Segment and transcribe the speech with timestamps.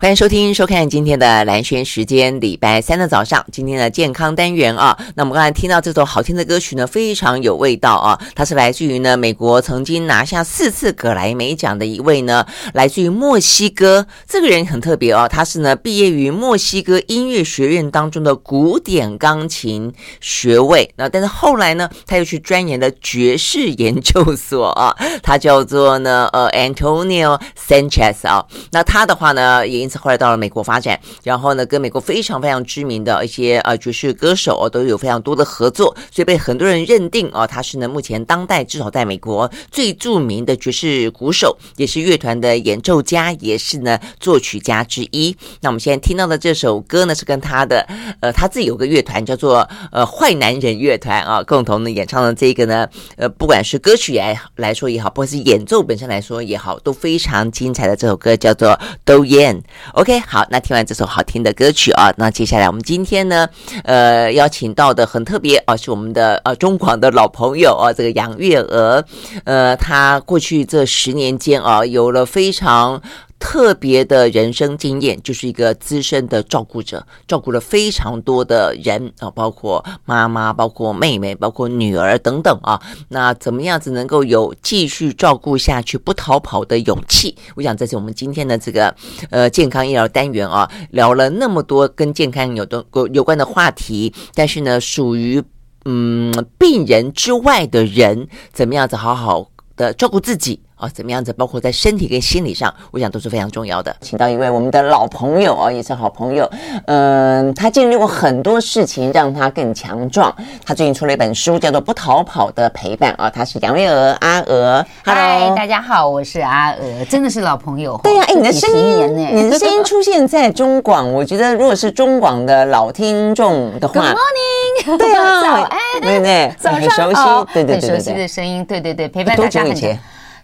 [0.00, 4.98] 欢迎收听、收看今天的蓝轩时间，礼拜三的早上，今天的健康单元啊。
[5.14, 8.18] 那我们刚才听到这首好听的歌曲呢，非常有味道啊。
[8.34, 14.06] 它是来自于呢美国曾经拿下四次格莱美奖的一位呢，来自于墨西哥。
[14.26, 19.92] 这个人很特别哦，他是呢毕业于墨西哥音乐学院当中的古典钢琴
[20.22, 20.90] 学位。
[20.96, 24.96] 那但是后来呢，他又去钻研了爵士研究所啊。
[25.22, 28.46] 他叫做呢呃 Antonio Sanchez 啊。
[28.72, 29.89] 那他的话呢也。
[29.98, 45.34] 后来到了美国发展，然后呢，跟美国非常非常知名的一些呃爵士歌手哦，都有非常多的合作，所以被很多人认定哦，他是呢目前当代至少在美国最著名的爵士鼓手，也是乐团的演奏家，也是呢作曲家之一。
[45.60, 47.86] 那我们现在听到的这首歌呢，是跟他的
[48.20, 59.60] 呃他自己有个乐团叫做呃坏男人乐团啊，共同的演唱的这个呢，呃不管是歌曲来来说也好，不管是演奏本身来说也好，都非常精彩的这首歌叫做 Do Yen。
[59.94, 63.48] OK，好，那听完这首好听的歌曲啊，那接下来我们今天呢，
[63.84, 69.04] 呃，邀请到的很特别啊，是我们的呃中广的老朋友啊，这个杨月娥，
[69.44, 73.00] 呃，她过去这十年间啊，有了非常。
[73.40, 82.80] 特别的人生经验，就是一个资深的照顾者，照顾了非常多的人啊，包括妈妈、包括妹妹、包括女儿等等啊。
[83.08, 87.34] 那怎么样子能够有继续照顾下去、不逃跑的勇气？
[87.56, 88.94] 我想这是我们今天的这个
[89.30, 95.42] 呃健康医疗单元啊，聊了那么多跟健康有的有关的话题，但是呢，属于
[95.86, 100.60] 嗯病人之外的人，怎么样子好好的照顾自己？
[100.80, 101.30] 啊，怎么样子？
[101.34, 103.94] 包括在身体跟心理上，我想都是非常重要的。
[104.00, 106.50] 请到一位我们的老朋友啊，也是好朋友。
[106.86, 110.34] 嗯，他经历过很多事情，让他更强壮。
[110.64, 113.28] 他最近出了一本书，叫做《不逃跑的陪伴》啊。
[113.28, 114.84] 他是杨月娥阿娥。
[115.04, 118.00] 嗨，大家好，我是阿娥，真的是老朋友。
[118.02, 129.88] 对呀、啊，哎，你的声音，你的声音出现在中广，我觉得如果是中广的老听众的话，Good morning，对啊， 早安，对对对，早上很熟悉，哦、对对对，对，很熟悉的声音，对对对，陪伴大家很久。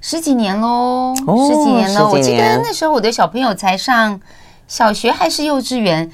[0.09, 2.09] 十几年喽、哦，十几年了。
[2.09, 4.21] 我记得那时候我的小朋友才上
[4.69, 6.09] 小学还是幼稚园，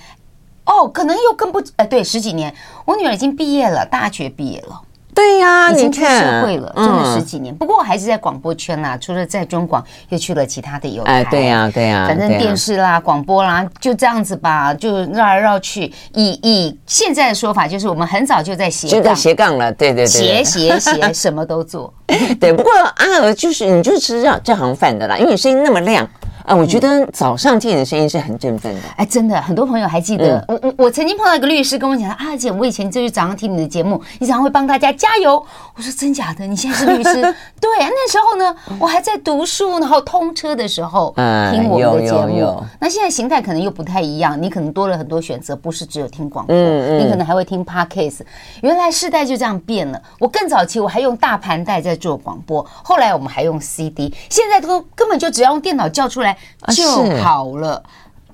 [0.65, 2.55] 哦，可能又更不，呃，对，十几年。
[2.87, 4.81] 我女儿已经毕业了，大学毕业了。
[5.15, 7.55] 对呀、啊，已经出社会了，真的十几年。
[7.55, 11.13] 嗯、不过我还是在广播圈啦，除了在中广，又去了其他的有台。
[11.13, 15.93] 哎，对呀、啊，对呀、啊，反正电视啦、啊、广播啦，就这样子吧，就绕来绕去。
[16.15, 21.93] 以以现在的说法，就是我们很早就在斜杠，就在斜杠了，对对对，斜斜斜， 什么都做。
[22.41, 26.09] 对，不过阿娥就是你就是吃这这行饭的啦，因为你声音那么亮。
[26.45, 28.81] 啊，我觉得早上听你的声音是很振奋的。
[28.97, 35.45] 哎，真的，很多朋友还记得、嗯、我我我曾经碰到一个律师跟我讲啊，姐，我以前就是早上听你的节目，你早上会帮大家加油。
[35.77, 36.47] 我说真假的？
[36.47, 37.13] 你现在是律师？
[37.61, 41.15] 对啊，那时候呢，我还在读书，然后通车的时候
[41.53, 42.45] 听我们的节目。
[42.61, 48.21] 嗯、那现在形态可能又不太一样，你可能多了很多选择，不是只有听广播，你可能还会听 Podcast。
[48.63, 50.03] 原来世代就这样变了。
[50.19, 56.32] 我更早期我还用大盘带在做广播，后来我们还用 CD，现在都根本就只要用电脑叫出来。
[56.75, 56.85] 就
[57.23, 57.83] 好了，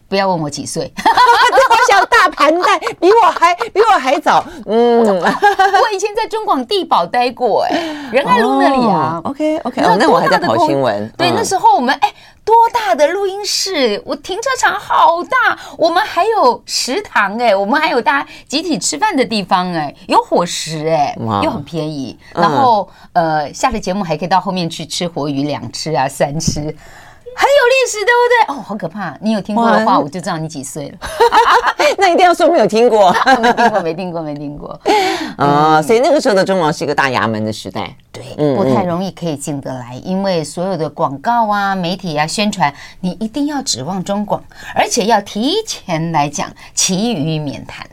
[0.09, 0.93] 不要问我几岁。
[0.99, 4.45] 我想大盘带 比我还比我还早。
[4.67, 7.77] 嗯，我以前在中广地堡待过，哎，
[8.13, 9.21] 仁爱路那里啊。
[9.25, 11.11] OK OK，那我还在跑新闻。
[11.17, 12.13] 对，那时候我们哎，
[12.45, 14.03] 多大的录音室？
[14.05, 22.19] 我停车场好大，我们还有食堂哎，我们还有大家集体吃饭的地方哎，有伙食哎，又很便宜。
[22.35, 26.75] 然后呃，下了节目还可以到后面去吃活鱼两吃啊三吃。
[27.37, 28.55] 很有历史，对不对？
[28.55, 29.17] 哦，好可怕！
[29.21, 30.99] 你有听过的话，我就知道你几岁了。
[31.99, 34.81] 那一定要说没有听过，没听过，没听过，没听过。
[35.39, 38.23] 啊，所以那个时候的中广是一个大衙门的时代，对，
[38.57, 44.43] 不太容易可以进得来，因为所有的广告啊、媒体啊、宣传，你一定要指望中广，
[44.75, 47.87] 而且要提前来讲，其余免谈。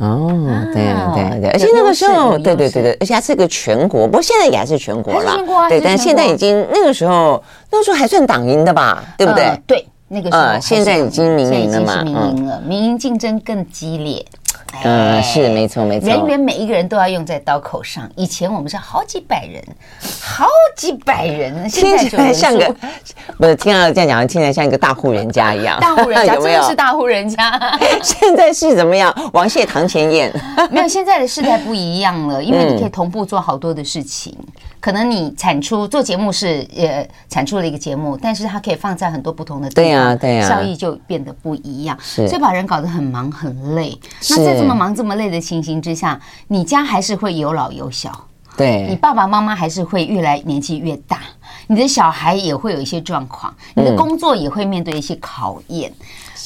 [0.00, 0.32] 哦，
[0.72, 5.36] 对啊，对啊，对，而且那个时候，对对对对，而且它是个全国，不过现在也还是全国了，
[5.68, 9.60] 对，但是现在已经那个时候，那个时候还算党营的吧，对不对？
[9.66, 14.24] 对，那个时候，现在已经民营了嘛，民营了，民营竞争更激烈。
[14.82, 18.08] 嗯，是没错没错，人员每一个人都要用在刀口上。
[18.16, 19.62] 以前我们是好几百人，
[20.20, 22.74] 好几百人，现在就像个
[23.36, 25.78] 不是听到这样讲，听起来像一个大户人家一样。
[25.82, 27.78] 大户人家 真的是大户人家。
[28.02, 29.14] 现在是怎么样？
[29.32, 30.32] 王谢堂前燕。
[30.70, 34.36] 没有，现在的时代不一样了，因为你可以同步做好多的事情。
[34.80, 43.96] 可能你产出做节目是呃产出了一个节目，但是它可以放在很多不同的地方，对呀对呀，效益就变得不一样，是，所以把人搞得很忙很累。
[44.30, 51.20] 那在这么忙这么累的情形之下，你家还是会有老有小，对，你爸爸妈妈还是会越来年纪越大，
[51.66, 55.92] 你的小孩也会有一些状况，你的工作也会面对一些考验。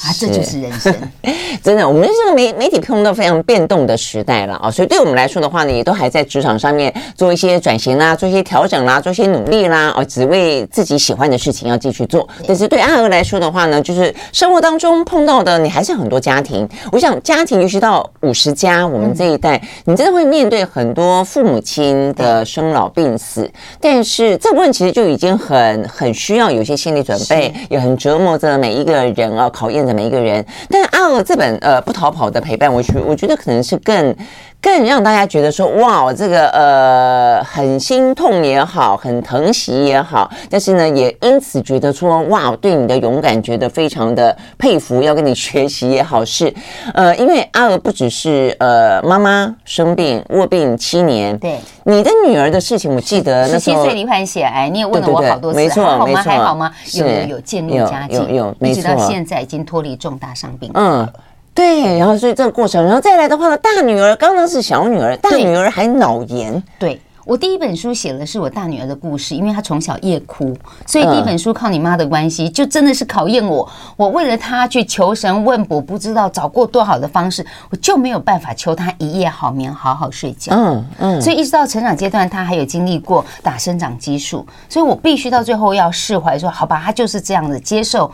[0.03, 0.95] 啊，这就是人生。
[1.63, 12.29] 真的，我们这个媒媒体碰到非常变动的时代了啊，所以对我们来说的话呢，也都还在职场上面做一些转型啦，做一些调整啦，做一些努力啦，哦，只为自己喜欢的事情要继续做。
[12.47, 16.69] 但是对阿娥来说的话呢，就是生活当中碰到的，你还是很多家庭。
[16.93, 23.51] 我想家庭，尤其到五十加，我们这一代，你真的会面对很多父母亲的生老病死。
[23.81, 30.45] 但是这部分其实就已经很很需要有些心理准备，也很折磨着每一个人啊，考验的每一个人。
[30.69, 34.17] 但是阿娥这本呃不逃跑的陪伴，我觉我觉得可能是更。
[34.65, 46.51] 更让大家觉得说哇，这个呃很心痛也好，很疼惜也好，但是呢，也因此觉得说哇，对你的勇敢觉得非常的佩服，要跟你学习也好是，
[46.95, 56.73] 呃，因为阿娥不只是呃妈妈生病卧病七年，对你的女儿的事情，我记得十七岁罹患血癌，你也问了我好多次，对对对没错，没错，还好吗？
[56.95, 61.07] 有有有渐入佳境，有有，有，没错，一直到现在已经脱离重大伤病，嗯。
[61.55, 66.61] 对，然后所以这个过程，然后再来的话呢，大女儿刚刚是小女儿，大女儿还脑炎。
[66.81, 70.53] 对，我第一本书写的是我大女儿的故事，因为她从小夜哭，
[70.85, 73.67] 所以第一本书靠你妈的关系，就真的是考验我。
[73.97, 80.53] 我为了她去求神问卜，不知道找过多好的方式，我就没有办法求她一夜好眠，好好睡觉。
[80.57, 88.11] 嗯嗯，所以一直到成长阶段，她还有经历过打生长激素，所以我必须到最后要释怀，说好吧，她就是这样子接受。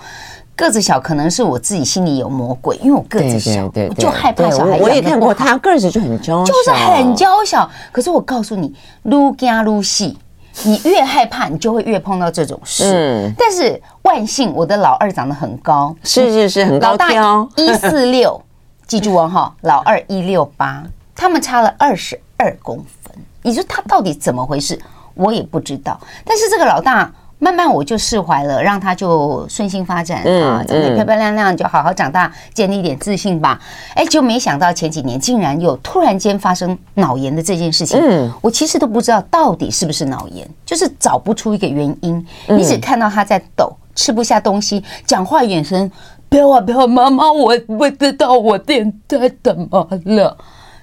[0.56, 4.78] 个子小可能是我自己心里有魔鬼，因为我个子小，对对对对，我就害怕小孩。
[4.78, 7.70] 我也看过他个子就很娇小，就是很娇小。
[7.90, 8.74] 可是我告诉你，
[9.04, 10.18] 撸家撸细，
[10.64, 12.84] 你越害怕，你就会越碰到这种事。
[12.84, 18.38] 嗯，但是万幸，我的老二长得很高，是是是，很高挑，一四六，
[18.86, 23.14] 记住哦哈，老二一六八，他们差了二十二公分。
[23.42, 24.78] 你说他到底怎么回事？
[25.14, 25.98] 我也不知道。
[26.24, 27.10] 但是这个老大。
[27.42, 33.58] 慢慢我就释怀了，让他就顺心发展啊，长得漂漂亮亮，就好好长大，建立一点自信吧。
[33.94, 37.98] 哎，就没想到前几年竟然有突然间发生脑炎的这件事情。
[37.98, 42.24] 嗯，我其实都不知道到底是不是脑炎，就是找不出一个原因。
[42.46, 45.90] 你只看到他在抖，吃不下东西，讲话眼神
[46.28, 50.36] 不要啊不要，妈妈，我不知道我现在怎么了，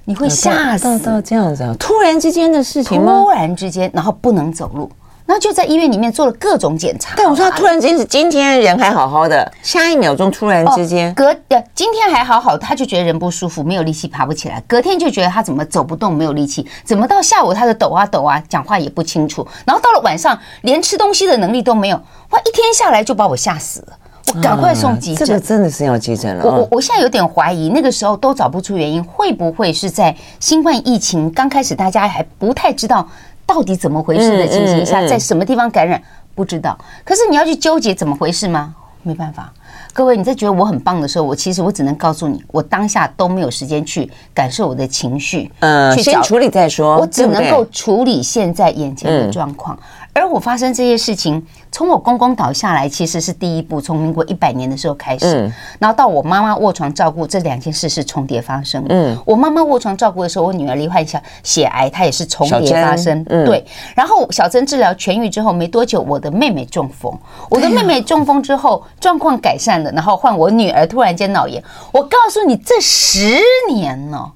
[0.06, 0.98] 你会吓死。
[1.00, 3.21] 到这样子啊，突然之间的事情吗？
[3.21, 4.89] 突然之间，然后不能走路。
[5.29, 7.13] 那就在医院里面做了各种检查。
[7.18, 14.63] 但我说他突然间是今天人还好好的，下一秒钟突然之间、哦、隔呃今天还好好，他就觉得人不舒服，没有力气爬不起来。
[14.65, 16.65] 隔天就觉得他怎么走不动，没有力气。
[16.85, 19.45] 怎么到下午他的抖啊抖啊，讲话也不清楚。
[19.65, 21.97] 然后到了晚上，连吃东西的能力都没有。
[22.29, 23.88] 哇，一天下来就把我吓死了。
[24.33, 25.27] 我赶快送急诊、嗯。
[25.27, 26.45] 这个真的是要急诊了。
[26.45, 33.07] 我我我现在有点怀疑，那个时候都找不出原因，会不会是在新冠疫情刚开始，大家还不太知道。
[33.47, 35.99] 到底怎么回事的情形下，在什么地方感染
[36.35, 36.77] 不知道。
[37.03, 38.75] 可是你要去纠结怎么回事吗？
[39.03, 39.51] 没办法。
[39.94, 45.49] 各位，你在觉得我很棒的时候，我其实我只能告诉你，我当下都没有时间去感受我的情绪。
[45.61, 46.97] 嗯，先处理再说。
[46.97, 49.79] 我只能够处理现在眼前的状况。
[50.17, 58.83] 而我发生这些事情，从我公公倒下来，其实是第一步，从民国一百年的时候开始，嗯，然后到我妈妈卧床照顾，这两件事是重叠发生。
[58.89, 63.23] 嗯，我妈妈卧床照顾的时候，我女儿罹患小血癌，她也是重叠发生。
[63.29, 63.63] 嗯，对。
[63.95, 67.15] 然后小珍治疗痊愈之后没多久，我的妹妹中风，
[67.47, 71.63] 我的妹妹中风之后状况改善了，然后换我女儿突然间脑炎。
[71.91, 74.31] 我告诉你，这十年呢。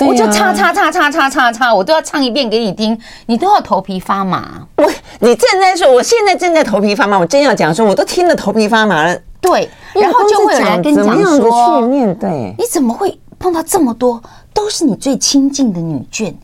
[0.00, 4.66] 我就叉叉叉叉叉叉叉，我都要唱一遍给你听，你都要头皮发麻。
[4.76, 9.18] 我，你正在说，我现在正在头皮发麻，我真要讲说，我都听得头皮发麻了。
[9.40, 14.22] 对，然后就会有人跟你讲说，去面对，你怎么会碰到这么多
[14.54, 16.34] 都是你最亲近的女眷？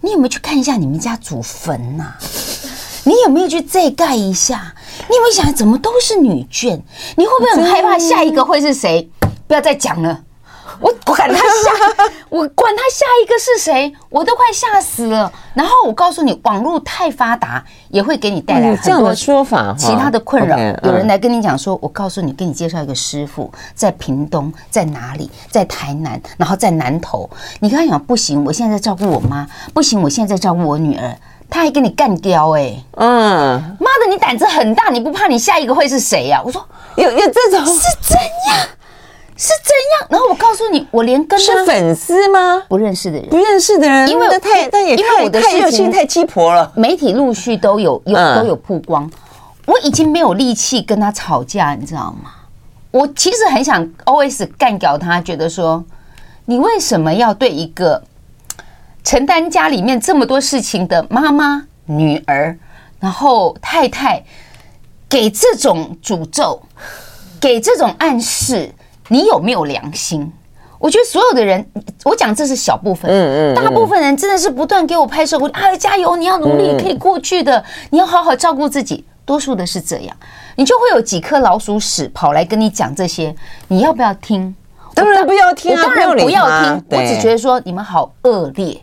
[0.00, 2.04] 你有没有去看一下你们家祖坟呐？
[3.04, 4.74] 你有没有去再盖一下？
[5.08, 6.78] 你有没有想怎么都是女眷？
[7.16, 9.08] 你会不会很害怕下一个会是谁？
[9.46, 10.20] 不要再讲了。
[10.80, 15.30] 我管他下，我管他下一个是谁，我都快吓死了。
[15.54, 20.56] 然后我告诉你，网络太发达，也会给你带来很多说法，其他的困扰。
[20.84, 27.28] 有人来跟你讲说，我告诉你，给你介绍一个师傅，在屏东，在哪里，在台南，然后在南投。
[27.60, 31.16] 你跟他讲不行，我现在在照顾我妈，不行，我现在在照顾我女儿。
[31.50, 36.42] 他还跟你干掉哎，嗯，妈的，你胆子很大，你不怕你下一个会是谁呀？
[36.44, 36.62] 我说
[36.96, 38.16] 有有这种是怎
[38.48, 38.68] 样？
[39.40, 40.08] 是怎样？
[40.10, 42.60] 然后我告诉你，我连跟他是粉丝吗？
[42.68, 46.72] 不认识的人，不认识的人，因为太，但也因为我的事情太鸡婆了。
[46.74, 49.08] 媒体陆续都有有都有曝光，
[49.64, 52.32] 我已经没有力气跟他吵架，你知道吗？
[52.90, 55.84] 我其实很想 always 干掉他，觉得说
[56.46, 58.02] 你为什么要对一个
[59.04, 62.58] 承担家里面这么多事情的妈妈、女儿，
[62.98, 64.24] 然后太太
[65.08, 66.60] 给这种诅咒，
[67.40, 68.72] 给这种暗示？
[69.08, 70.32] 你有没有良心？
[70.78, 71.66] 我觉得所有的人，
[72.04, 79.04] 我讲这是小部分，嗯嗯，大部分人真的是不断给我拍手，我哎加油，你要努力，可以过去的，你要好好照顾自己。
[79.24, 80.16] 多数的是这样，
[80.56, 83.34] 你就会有几颗老鼠屎跑来跟你讲这些，
[83.66, 84.54] 你要不要听？
[84.94, 86.84] 当然不要听啊，当然不要听。
[86.88, 88.80] 我只觉得说你们好恶劣，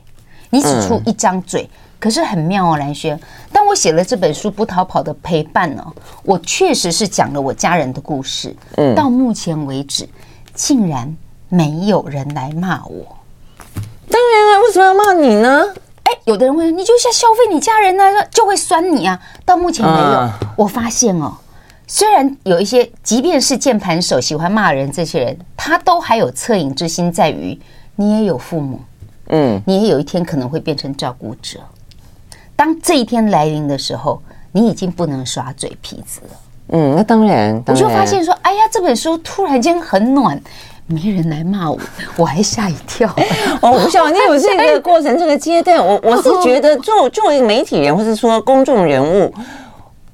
[0.51, 1.67] 你只出一张嘴，
[1.99, 3.19] 可是很妙哦，蓝轩。
[3.51, 5.85] 当我写了这本书《不逃跑的陪伴》呢，
[6.23, 8.55] 我确实是讲了我家人的故事。
[8.77, 10.07] 嗯，到目前为止，
[10.53, 11.15] 竟然。
[11.47, 13.17] 没有人来骂我，
[14.09, 15.63] 当然了，为什么要骂你呢？
[16.03, 19.17] 哎，有的人会说，你就像消费你家人呢、啊，就会酸你啊。
[19.45, 21.31] 到目前没有，啊、我发现哦，
[21.85, 27.57] 虽然有一些，即便是键盘手喜欢骂人，这些人他都还有恻隐之心，在于
[27.95, 28.81] 你也有父母，
[29.27, 31.59] 嗯，你也有一天可能会变成照顾者。
[32.55, 34.21] 当这一天来临的时候，
[34.51, 36.35] 你已经不能耍嘴皮子了。
[36.69, 40.41] 嗯，那当然，当然我就发现说，哎呀，这本书突然间很暖。
[40.87, 41.79] 没人来骂我，
[42.15, 43.09] 我还吓一跳。
[43.59, 49.33] 哦，我不晓得你有这个过程，这个阶段，我我是觉得，作作为媒体人，或是说公众人物，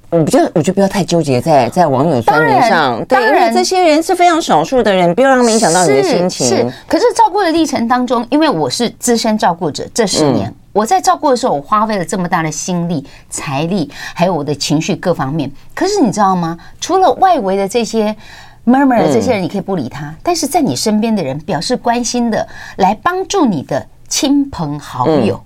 [0.09, 3.03] 我比较，我就不要太纠结在在网友酸民上。
[3.03, 6.47] 对，因为这些人是非常少数的人，不要让他们影响到你的心情。
[6.47, 15.51] 是，是，可是照顾的历程当中，因为我是资深照顾者，这十年我在照顾的时候，我花费了这么大的心力、财力，还有我的情绪各方面。
[15.75, 16.57] 可是你知道吗？
[16.79, 18.15] 除了外围的这些。
[18.63, 22.47] murmur 的这些人，你可以不理他，但是在你身边的人表示关心的，
[22.77, 25.43] 来帮助你的亲朋好友，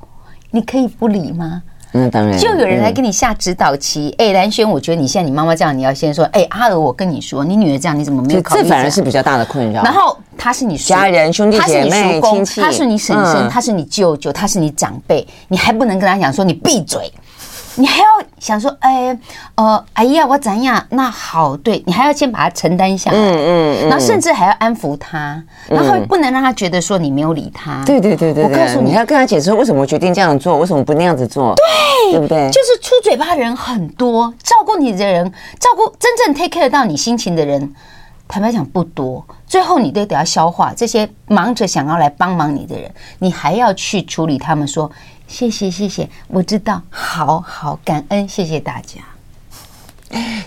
[0.51, 1.63] 你可以不理吗？
[1.97, 4.13] 那当然，就有人来给你下指导棋。
[4.17, 8.63] 哎，兰轩，我觉得你现在你妈妈这样，你要先说，哎，阿娥，我跟你说，你女儿这样，你怎么没有考虑？
[8.63, 9.81] 这反而是比较大的困扰。
[9.81, 17.09] 然后他是你家人、兄弟姐妹、亲戚，他是你婶婶，他是你舅舅，他是你长辈，你还不能跟他讲说你闭嘴。
[17.77, 18.07] 你还要
[18.39, 19.17] 想说，哎，
[19.55, 20.81] 呃，哎呀，我怎样？
[20.91, 27.83] 那好，对，你还要先把它承担下来，嗯嗯，然后甚至还要安抚他，然后不能让他觉得说你没有理他。
[27.85, 32.49] 对对对对，我告诉你，你要跟他解释为什么我决定这样做，为什么不那样子做，对，对不对？
[32.49, 35.29] 就是出嘴巴的人很多，照顾你的人，
[35.59, 37.73] 照顾真正 take care 到你心情的人，
[38.27, 39.25] 坦白讲不多。
[39.47, 42.89] 最后你都得要消化这些忙着想要来帮忙你的人，
[43.19, 44.89] 你还要去处理他们说。
[45.27, 49.01] 谢谢谢谢，我知道，好好感恩，谢谢大家。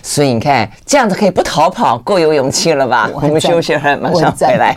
[0.01, 3.09] 所以你看，这样子可以不逃跑，够有勇气了吧？
[3.13, 4.75] 我，我们休息会儿，马上回来。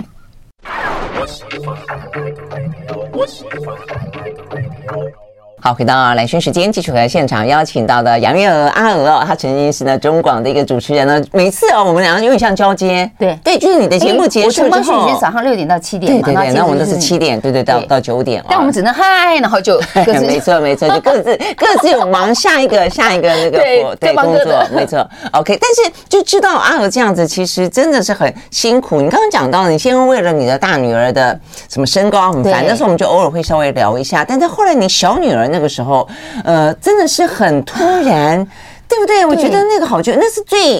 [5.64, 11.23] 好，回到兰萱时间，继续和现场邀请到的杨月娥阿娥哦，她曾经是呢中广的一个主持人呢。
[11.31, 23.59] 每次哦，我们两个有点像交接，对对，就是你的节目结束之后，我是早上六点到七点，对对对，那我们都是七点，对对到到九点，但我们只能嗨，然后就各自，没错没错，就各自各自有忙下一个下一个那个
[24.00, 25.57] 对工作，没错，OK。
[25.61, 29.00] 但是就知道阿娥这样子，其实真的是很辛苦。
[29.00, 31.38] 你刚刚讲到，你先为了你的大女儿的
[31.69, 36.09] 什么身高很烦，那时候我们就偶尔会稍微聊一下，但是后来你小女儿那个时候。
[36.42, 38.44] 呃，真的是很突然，
[38.88, 39.25] 对不对？
[39.25, 40.76] 我觉得那个好，就那是最，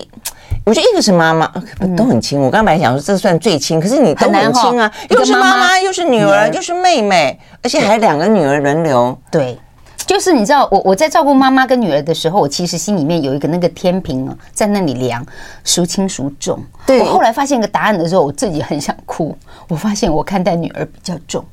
[0.64, 1.47] 我觉得一个是妈妈
[1.97, 2.41] 都很亲。
[2.41, 9.17] 我刚才想说，这算最亲，可是你都很亲啊，又是妈妈，又是女儿，又是妹妹，而且还两个女儿轮流。
[9.31, 9.57] 对，
[10.07, 15.25] 就是你知道，我我在照顾妈妈跟女儿的时候，我其实心里面有一个那个天平啊，在那里量
[15.62, 16.59] 孰轻孰重。
[16.87, 19.37] 对，我后来发现一个答案的时候，我自己很想哭。
[19.69, 21.45] 我发现我看待女儿比较重。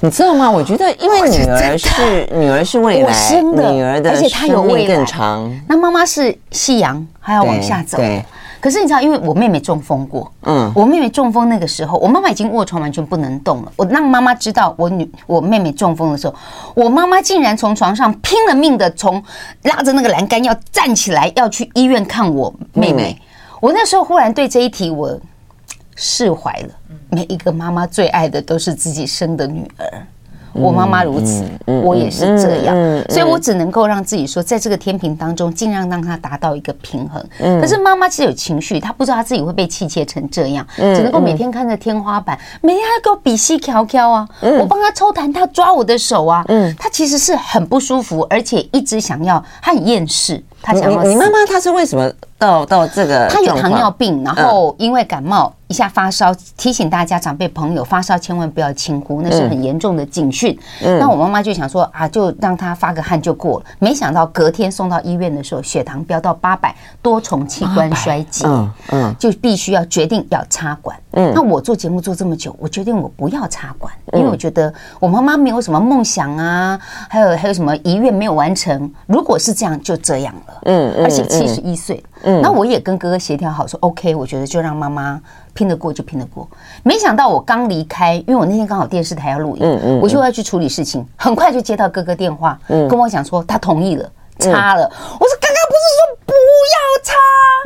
[0.00, 0.50] 你知道吗？
[0.50, 5.50] 我觉得，因为女儿是女儿是未来，女儿的，而且她有未来更长。
[5.68, 7.98] 那妈妈是夕阳，还要往下走。
[7.98, 8.24] 对。
[8.60, 13.72] 可是你知道，因为我妹妹中风过，嗯，我妹妹中风那个时候，我妈妈已经卧床，完全不能动了。
[13.76, 16.34] 我让妈妈知道我女我妹妹中风的时候，
[16.74, 19.22] 我妈妈竟然从床上拼了命的从
[19.62, 23.16] 拉着那个栏杆要站起来，要去医院看我妹妹。
[23.60, 25.16] 我那时候忽然对这一题我
[25.94, 26.68] 释怀了。
[27.10, 30.06] 每一个妈妈最爱的都是自己生的女儿，
[30.52, 32.76] 我妈妈如此，我也是这样，
[33.08, 37.24] 所以我只能够让自己说，在这个天平当中，尽量让她达到一个平衡。
[37.60, 46.44] 可是妈妈其实有情绪，她不知道她自己会被气切成这样，只能够每天看着天花板，每天还给我比戏调调啊，我帮她抽痰，她抓我的手啊，
[46.78, 51.02] 她其实是很不舒服，而且一直想要，她很厌世，她想要。
[51.04, 53.28] 你妈妈她是为什么到到这个？
[53.28, 55.54] 她有糖尿病，然后因为感冒。
[55.68, 60.58] 一下发烧，提醒大家长辈朋友发烧千万不要轻忽，那是很严重的警讯。
[60.82, 63.66] 嗯，那我妈妈就想说啊，就让他发个汗就过了。
[63.78, 70.98] 没想到隔天送到医院的时候，血糖飙到八百，多重器官衰竭，嗯嗯，就必须要决定要插管。
[71.12, 78.90] 嗯，那我做节目做这么久，我决定我不要插管，因为我觉得我妈妈没有什么梦想啊，还有还有什么遗愿没有完成。
[79.06, 80.54] 如果是这样，就这样了。
[80.64, 85.20] 嗯，而且七十一岁，嗯，那我也跟哥哥协调好说，OK，我觉得就让妈妈
[85.58, 86.48] 拼得过就拼得过。
[86.84, 94.84] 没想到我刚离开，因为我那天刚好电视台要录影，嗯嗯，我就要去处理事情，很快就接到哥哥电话，嗯，跟我讲说他同意了，插了。
[94.84, 96.32] 我说刚刚不是说不
[96.76, 97.14] 要插，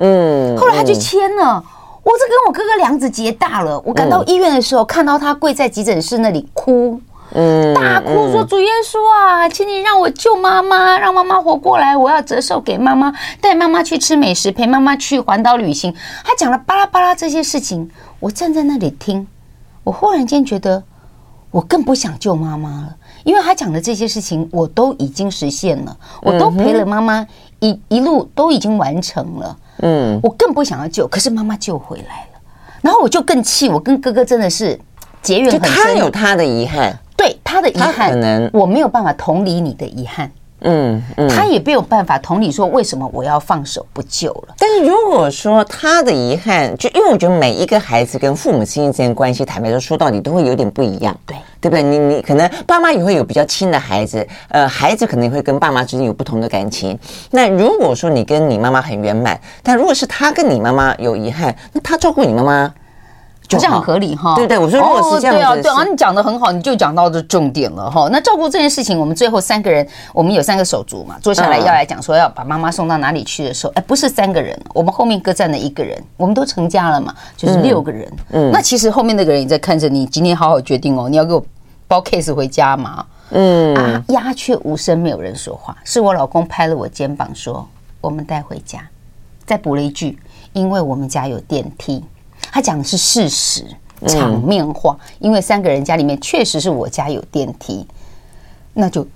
[0.00, 1.62] 嗯，后来他就签了。
[2.02, 3.78] 我这跟我哥哥梁子结大了。
[3.84, 6.98] 我赶到医院的时候，看到他跪在急诊室那里哭。
[7.34, 11.96] 嗯，大哭说：“主耶稣啊，请你让我救妈妈，让妈妈活过来。
[11.96, 13.10] 我要折寿给妈妈，
[13.40, 19.26] 带妈妈去吃美食，陪妈妈去环岛旅行。”他讲了巴拉巴拉这些事情，我站在那里听，
[19.82, 20.82] 我忽然间觉得
[21.50, 27.26] 我更不想救妈妈了，因为他讲的这些事情我都已经实现了，我都陪了妈妈
[27.60, 29.56] 一一路都已经完成了。
[29.78, 32.40] 嗯，我更不想要救，可是妈妈救回来了，
[32.82, 34.78] 然后我就更气，我跟哥哥真的是
[35.22, 35.82] 结缘很深。
[35.82, 36.98] 他有他的遗憾。
[37.62, 40.30] 的遗憾，可能我没有办法同理你的遗憾，
[40.62, 44.54] 嗯，嗯，他也没有办法同理说为什么我要放手不救了。
[44.58, 51.82] 但是如果说他的遗憾，就因为我觉得每一个孩子跟父母亲之间关系，坦白说说到底都会有点不一样，对，对不对？
[51.82, 56.98] 你你可能爸妈也会有比较亲的孩子，呃，孩子可能也会跟爸妈之间有不同的感情。
[57.30, 62.72] 那如果说你跟你妈妈很圆满，但如果是他跟你妈妈有遗憾，那他照顾你妈妈。
[63.56, 68.08] 好像很合理哈，对对，我说如果是这样子，对啊，对啊，你讲的很好，你就讲到这重点了哈。
[68.10, 78.12] 那照顾这件事情，我们最后三个人，我们有三个手足嘛，坐下来要来讲说要把妈妈送到哪里去的时候，哎，不是三个人，我们后面各站了一个人，我们都成家了嘛，就是六个人。
[78.30, 81.44] 嗯，那其实后面那个人也在看着你，今天好好决定哦，你要给我
[81.88, 83.04] 包 case 回家嘛？
[83.30, 87.66] 嗯啊，鸦雀无声，没有人说话，是我老公拍了我肩膀说，
[88.00, 88.80] 我们带回家，
[89.46, 90.18] 再补了一句，
[90.52, 92.04] 因为我们家有电梯。
[92.50, 93.64] 他讲的是事实，
[94.08, 97.86] 场面话，因为三个人家里面确实是我家有电梯，
[98.74, 99.06] 那就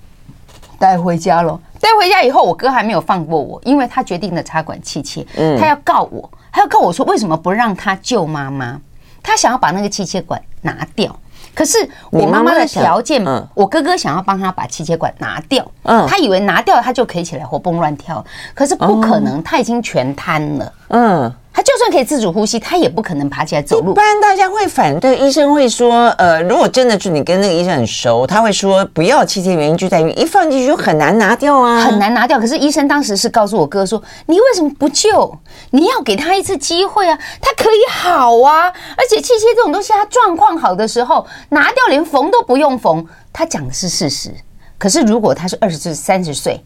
[0.78, 1.58] 带回家了。
[1.80, 5.26] 带回家以后，我哥还没有放过我，因为他决定了插管气切，
[5.58, 8.80] 他要告我，他要告我说为什么不让他救妈妈，
[9.22, 11.14] 他想要把那个气切管拿掉。
[11.54, 11.78] 可是
[12.10, 15.66] 我妈妈的条件，我哥哥想要帮他把气切管拿掉，
[16.08, 18.24] 他以为拿掉他就可以起来活蹦乱跳，
[18.54, 20.72] 可是不可能，他已经全瘫了。
[20.88, 21.34] 嗯。
[21.76, 23.92] 他就算可以自主呼吸，他也不可能爬起来走路。
[23.92, 32.40] 一般大家会反对，医生会说，呃，如果真的是你跟那个医生很熟，他会说不要气切，原因就在于一放进去就很难拿掉啊，很难拿掉。
[32.40, 35.38] 可是医生当时是告诉我哥说，你为什么不救？
[35.72, 38.68] 你要给他一次机会啊，他可以好啊。
[38.96, 43.06] 而且气切这种东西，他状况好的时候拿掉连缝都不用缝。
[43.34, 44.30] 他讲的是事实。
[44.78, 46.64] 可是如果他是二十岁、三十岁。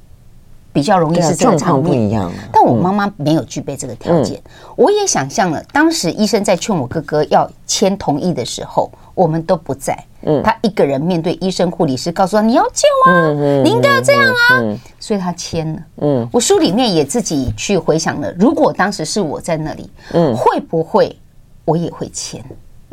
[0.72, 4.40] 比较容易是这个场面，但我妈妈没有具备这个条件。
[4.76, 9.98] 我也想象了，当时医生在劝我哥哥要签同意的时候，我们都不在。
[10.22, 13.32] 嗯，他一个人面对医生、护理师，告诉他你要救啊，
[13.64, 15.78] 你应该要这样啊，所以他签了。
[16.02, 21.18] 嗯，我书里面也自己去回想了，如果当时是我在那里，嗯，会不会
[21.64, 22.44] 我也会签？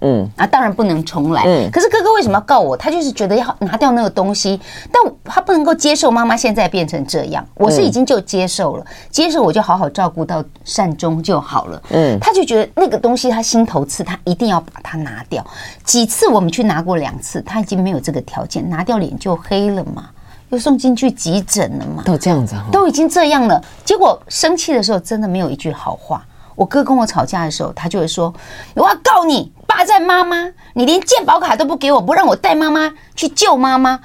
[0.01, 1.43] 嗯啊，当然不能重来。
[1.45, 2.77] 嗯，可是哥哥为什么要告我？
[2.77, 4.59] 他就是觉得要拿掉那个东西，
[4.91, 7.45] 但他不能够接受妈妈现在变成这样。
[7.55, 11.81] 我是已经就接受了，接受我就好好照顾到善终就好了。
[11.89, 15.45] 嗯，他就觉得那个东西他心头刺，他一定要把它拿掉。
[15.83, 20.09] 几次我们去拿过两次，他已经没有这个条件，拿掉脸就黑了嘛，
[20.49, 23.59] 又送进去急诊了嘛，都这样子，都已经这样了。
[23.83, 26.23] 结果生气的时候真的没有一句好话。
[26.55, 28.33] 我哥跟我吵架的时候，他就会说
[28.73, 33.99] ：“我要告你。”霸占妈妈，你连健保卡都不给我，不让我带妈妈去救妈妈，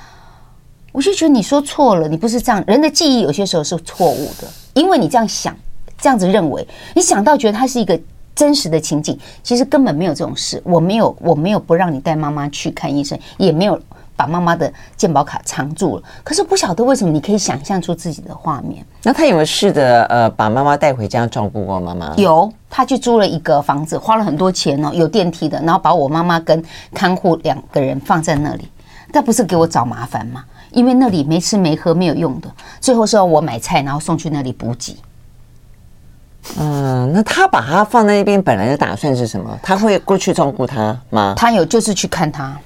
[0.90, 2.62] 我就觉得你说错了，你不是这样。
[2.66, 5.56] 人的记忆有些时候是错误的，因为你这样想，
[5.96, 7.98] 这样子认为，你想到觉得它是一个
[8.34, 10.60] 真实的情景，其实根本没有这种事。
[10.64, 13.80] 我没有，我没有不让你带妈妈去看医生，也没有。
[14.22, 18.84] 把妈妈的健保卡藏住了，可是不晓得为什么，你可以想象出自己的画面。
[19.02, 22.14] 那他有没有试着呃把妈妈带回家照顾过妈妈？
[22.16, 26.62] 有，他去租了一个房子，花了很多钱哦，有电梯的，然后把我妈妈跟
[26.94, 28.68] 看护两个人放在那里。
[29.12, 30.44] 那不是给我找麻烦吗？
[30.70, 32.48] 因为那里没吃没喝没有用的，
[32.80, 34.96] 最后是要我买菜，然后送去那里补给。
[36.58, 39.58] 嗯，那他把他放在那边，本来的打算是什么？
[39.62, 41.34] 他会过去照顾他吗？
[41.36, 42.58] 他有，就是去看他。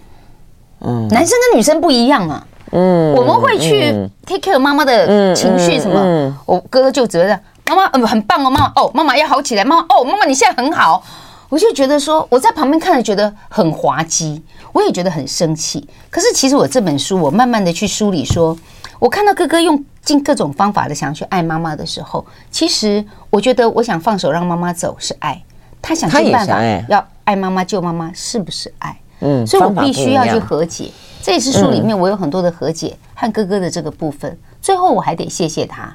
[0.81, 2.47] 嗯，男生跟女生不一样啊。
[2.73, 3.93] 嗯，我们会去
[4.27, 6.35] take care 妈妈的情绪什么。
[6.45, 11.03] 我哥哥就觉得妈妈嗯很棒哦，妈妈哦，妈妈要好起来，妈妈哦，妈妈你现在很好。
[11.49, 15.89] 我就觉得说我在旁边看着觉得很滑稽，我也觉得很生气。
[16.11, 18.57] 可是其实我这本书，我慢慢的去梳理说，
[18.99, 25.41] 我看到哥哥用尽各种方法的想去爱妈妈的时候，其实我觉得我想放手让妈妈走是爱，
[25.81, 28.99] 他想尽办法要爱妈妈救妈妈是不是爱？
[29.21, 30.91] 嗯，所以我必须要去和解，
[31.23, 34.39] 这也是书里面我有很多的和解和哥哥的这个部分。
[34.61, 35.95] 最后我还得谢谢他，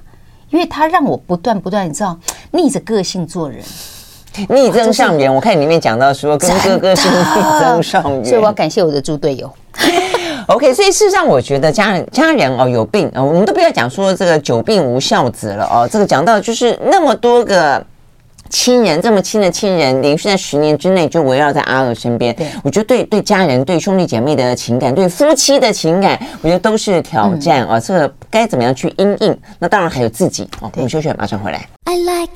[0.49, 2.17] 因为他让我不断不断，你知道，
[2.51, 3.59] 逆着个性做人，
[4.49, 5.33] 逆增上缘。
[5.33, 7.15] 我看里面讲到说，跟哥哥是逆
[7.59, 9.51] 增上缘，所以我要感谢我的猪队友。
[10.47, 15.87] OK，所以事实上，我觉得家人家人哦有病啊，我们都不要讲说这个久病无孝子了哦。
[15.89, 17.85] 这个讲到就是那么多个。
[18.51, 22.35] 亲人这么亲的亲人，连续在十年之内就围绕在阿乐身边。
[22.35, 27.79] 对，我觉得对对家人、对兄弟姐妹的情感、对夫妻的情感，我觉得都是挑战啊。
[27.79, 29.35] 这个该怎么样去应应？
[29.57, 30.69] 那当然还有自己哦。
[30.75, 31.65] 我们休息，马上回来。
[31.85, 32.29] I like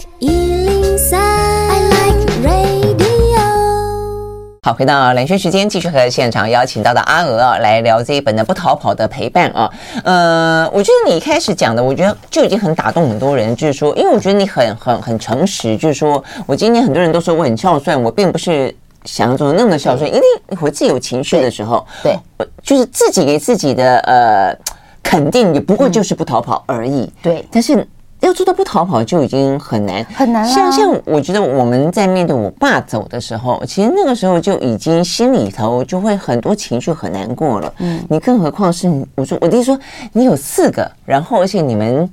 [4.66, 9.72] 好，回到兰萱时间，继续和现场邀请到的阿娥啊来聊这一本的《不逃跑的陪伴》啊。
[10.04, 20.26] 呃，我觉得你一开始讲的，我觉得就已经很打动很多人，就是说，因为我觉得你很很很诚实，就是说我今天很多人都说我很孝顺，我并不是想象中的那么孝顺，因为
[20.60, 24.58] 我自己有情绪的时候，对，对就是自己给自己的呃
[25.04, 27.88] 肯定，也不过就是不逃跑而已，对，但是。
[28.26, 30.44] 要做到不逃跑就已经很难，很难。
[30.46, 37.74] 像像我觉得我们在面对我爸走的时候，其实那个时候就已经心里头就会很多情绪很难过了。
[37.78, 39.80] 嗯，你更何况是我说我弟说
[40.12, 42.10] 你有四个，然后而且你们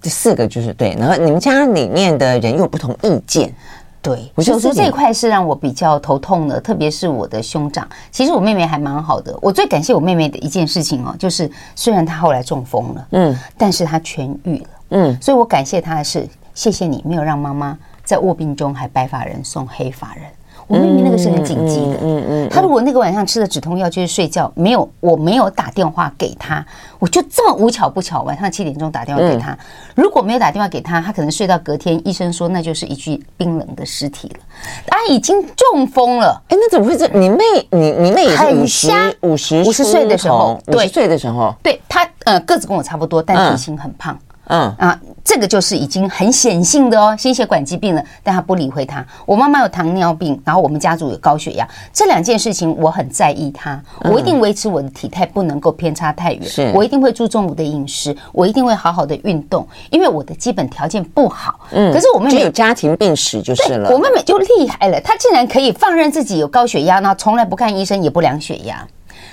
[0.00, 3.52] 这四个就是对，然后你们家里面的人又有不同意见，
[4.00, 7.86] 对，我就说这一块是让我比较头痛的，特别是我的兄长。
[8.12, 14.68] 其实我妹妹还蛮好的，我最感谢我妹妹的一件事情哦，就是虽然她后来中风了，嗯，但是她痊愈了。
[14.90, 20.24] 嗯，所以我感谢他的是，谢谢你没有让妈妈在卧病中还白发人送黑发人。
[20.66, 26.62] 我妹妹那个是很紧急的，嗯嗯，嗯，她如果那个晚上吃了止痛药就是睡觉，没有我没有打电话给她，
[26.98, 29.56] 我就这么无巧不巧晚上七点钟打电话给她，
[29.94, 34.40] 如果没有打电话给她，她可能睡到隔天，医生说那就是一具冰冷的尸体了，
[34.86, 36.38] 她已经中风了。
[36.48, 37.08] 哎，那怎么会这？
[37.08, 37.38] 你妹
[37.70, 44.18] 你你妹也是五十五十五十岁的时候，五十岁的时候，对她呃个子跟我差不多，但体型很胖。
[44.48, 49.04] 嗯啊，这个就是已经很显性的哦，心血管疾病了，但他不理会他。
[49.24, 61.60] 我妈妈有糖尿病，然后我们家族有高血压，这两件事情我很在意他，我一定维持我的体态不能够偏差太远，是我一定会注重我的饮食，我一定会好好的运动，因为我的基本条件不好。
[61.72, 68.86] 嗯，可是我妹妹有家庭病史就是了，我妹妹就厉害了，她竟然可以放任自己有高血压，然后从来不看医生，也不量血压。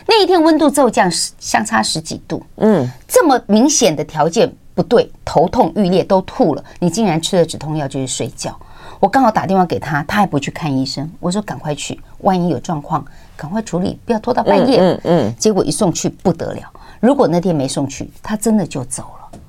[0.07, 4.53] 那一天温度骤降十相差十几度，嗯，这么明显的条件。
[4.75, 8.55] 不对，头痛欲裂都吐了，你竟然吃了止痛药就是睡觉。
[8.99, 11.09] 我刚好打电话给他，他还不去看医生。
[11.19, 13.03] 我说赶快去，万一有状况，
[13.35, 14.79] 赶快处理，不要拖到半夜。
[14.79, 15.35] 嗯嗯。
[15.39, 16.61] 结果一送去不得了，
[16.99, 19.39] 如果那天没送去，他真的就走了。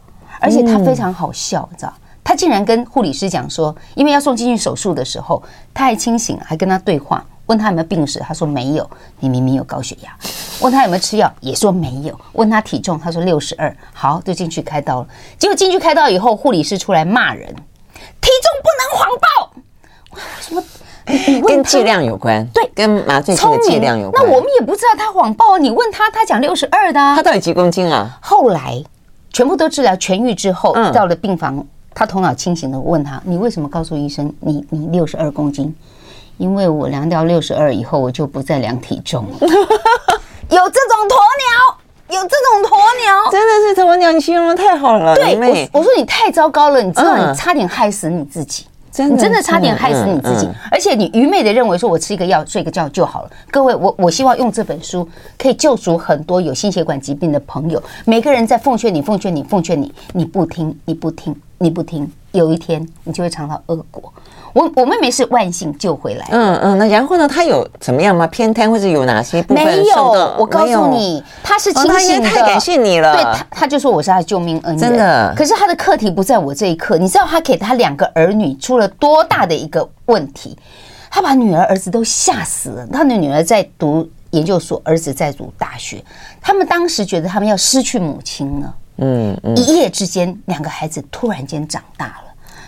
[0.40, 5.42] 而且他非常好笑，你知道，他竟然跟护理师讲说，因为要送进去手术的时候，
[5.74, 7.24] 他还清醒，还跟他对话。
[7.46, 8.88] 问他有没有病史，他说没有。
[9.20, 10.10] 你明明有高血压。
[10.60, 12.18] 问他有没有吃药，也说没有。
[12.32, 13.74] 问他体重，他说六十二。
[13.92, 15.08] 好，就进去开刀了。
[15.38, 19.52] 结果进去开刀以后，护理师出来骂人，体重不能谎报。
[20.12, 20.62] 为什么？
[21.46, 22.44] 跟剂量有关。
[22.54, 24.24] 对，跟麻醉剂的剂量有关。
[24.24, 25.56] 那我们也不知道他谎报。
[25.56, 26.98] 你问他，他讲六十二的。
[26.98, 28.18] 他到底几公斤啊？
[28.20, 28.82] 后来
[29.32, 35.72] 全部都治疗痊愈之后，到了病房，他头脑清醒的问他：“你为什么告诉医生你你六十二公斤？”
[36.38, 39.38] 因为我量掉六十二以后，我就不再量体重了。
[39.40, 39.48] 有
[40.70, 45.14] 这种鸵鸟，有这种鸵鸟，真的是鸵鸟，你形容的太好了。
[45.14, 50.48] 对，我我说你太糟糕了，你知道你差点害死你自己，真的，你真的差点害死你自己。
[50.70, 53.30] 而且你愚昧的认为说我吃一个药睡个觉就好了。
[53.50, 57.82] 各位，我我希望用这本书可以救赎很多有心血管疾病的朋友。
[58.04, 64.12] 每个人在奉劝你，奉劝你，奉劝你，你不听，你不听，你不听，有一天你就会尝到恶果。
[64.56, 67.28] 我我妹妹是万幸救回来，嗯嗯，那然后呢？
[67.28, 68.26] 她有怎么样吗？
[68.26, 69.62] 偏瘫或者有哪些部分？
[69.62, 72.30] 没有，我告诉你，她是清醒的。
[72.30, 73.12] 太感谢你了。
[73.12, 74.78] 对，她她就说我是她的救命恩人。
[74.78, 75.34] 真的。
[75.36, 76.96] 可是她的课题不在我这一刻。
[76.96, 80.56] 你知道她给她两个儿女出了多大的一个问题？
[81.10, 82.86] 她把女儿儿子都吓死了。
[82.86, 86.02] 她的女儿在读研究所，儿子在读大学。
[86.40, 88.74] 他们当时觉得他们要失去母亲了。
[88.96, 89.54] 嗯嗯。
[89.54, 92.25] 一夜之间，两个孩子突然间长大了。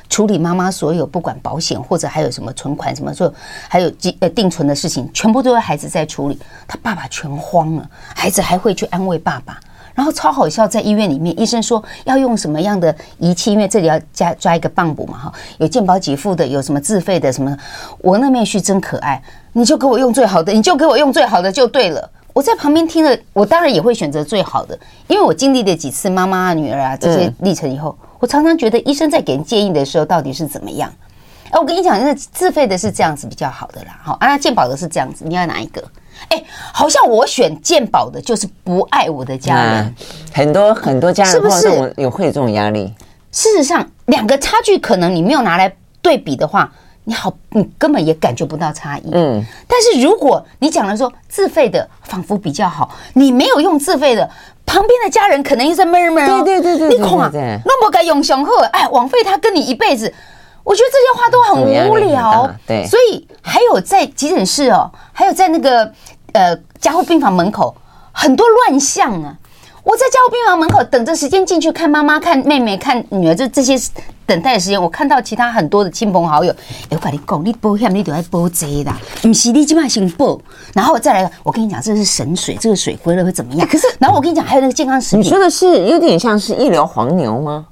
[0.08, 3.32] 处理妈妈所有不管保险或者还有什么存款什么，就
[3.68, 6.38] 还有定呃定存的事情，全部都是孩子在处理。
[6.66, 9.60] 他爸爸全慌了，孩子还会去安慰爸爸，
[9.94, 10.66] 然后超好笑。
[10.66, 17.56] 在医院里面，医生说要用什么样的仪器，因为这里要加抓一个棒补嘛哈，有健保给付的，有什么自费的什么。
[18.00, 22.10] 我那面婿真可爱，你就给我用最好的，你就给我用最好的就对了。
[22.32, 27.96] 我在旁边听了，我当然也会选择最好的，因为我经历了几次妈妈啊、女儿啊这些历程以后。
[28.20, 30.92] 我常常觉得医生在给人建议的时候到底是怎么样？
[31.50, 33.98] 哎，我跟你讲，那自费的是这样子比较好的啦。
[34.02, 35.82] 好，啊，健保的是这样子，你要哪一个？
[36.28, 39.94] 哎，好像我选健保的就是不爱我的家人，
[40.32, 42.92] 很多很多家人是不是有会有这种压力？
[43.30, 46.72] 事实上，两个差距可能你没有拿来对比的话，
[47.08, 49.10] 你好，你根本也感觉不到差异。
[49.12, 54.28] 嗯，但是如果你讲了说自费的仿佛比较好，你没有用自费的，
[54.66, 56.42] 旁边的家人可能又在闷闷哦。
[56.44, 57.32] 对对对对，你看，
[57.64, 60.12] 那么该用雄厚，哎，枉费他跟你一辈子。
[60.62, 62.54] 我觉得这些话都很无聊。
[62.66, 65.90] 对，所以还有在急诊室哦，还有在那个
[66.32, 67.74] 呃加护病房门口，
[68.12, 69.34] 很多乱象啊。
[69.84, 73.74] 我在加护病房门口等着时间进去看妈妈、看妹妹、看女儿，就这些
[74.26, 76.54] 等待的时间，我看到其他很多的亲朋好友。
[76.90, 80.38] 我跟你讲，你保险你都要保这啦，不是你起码先保，
[80.74, 81.30] 然后再来。
[81.42, 83.66] 我跟你讲，这是神水，这个水喝了会怎么样？
[83.66, 87.66] 可是，然后我跟你讲，还有那个健康食品，你说的是有点像是医疗黄牛吗？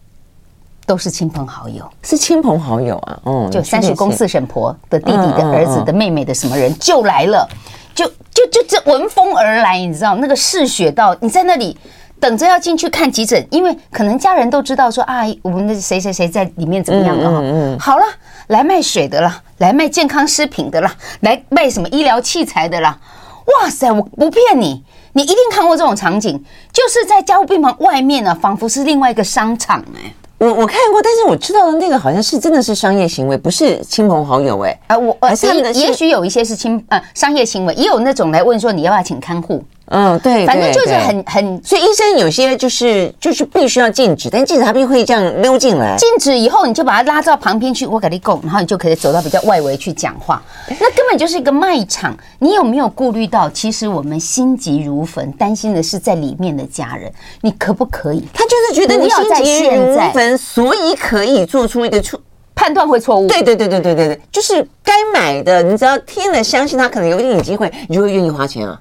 [0.86, 3.20] 都是亲朋好友，是亲朋好友啊。
[3.26, 7.46] 嗯，就三叔公四婶婆的弟弟的儿子的妹妹的什么人就来了，
[7.94, 11.76] 就就就这闻风而来，你知道那个嗜血到你在那里。
[12.18, 17.40] 等着要进去看急诊，因为可能家人都知道说啊，我们的谁谁谁在里面怎么样了哈。
[17.42, 17.78] 嗯嗯。
[17.78, 18.04] 好了，
[18.46, 22.98] 来卖水的啦，来卖健康食品的啦，来卖什么医疗器材的啦。
[23.44, 30.14] 哇塞，我不骗你，你一定看过这种场景，就是在加护病房外面呢，仿佛是另外一个商场哎。
[30.38, 34.78] 我我看过，但是我知道的那个好像是真的是商业行为，不是亲朋好友哎。
[34.88, 35.34] 啊，我呃，
[35.72, 39.64] 也许有一些是亲呃商业行为，也有那种来问说你要不要请看护。
[39.88, 45.96] 嗯，对，反正就是很很，所以医生有些就是就是必须要禁止，但禁止他并会这样溜进来。
[45.96, 50.42] 禁止以后，你就把他拉到旁边去，我给你供，然后你就可以走到比较外围去讲话。
[50.68, 52.16] 那根本就是一个卖场。
[52.40, 53.48] 你有没有顾虑到？
[53.50, 57.12] 其实我们心急如焚，担心的是在里面的家人。
[57.40, 58.24] 你可不可以？
[58.34, 62.20] 他就是觉得你心急如焚，所以可以做出一个错
[62.56, 63.28] 判断会错误。
[63.28, 68.76] 对对对对对对对，就是该买的，你只要听了相信他，可能有一点机会，你就会愿意花钱啊。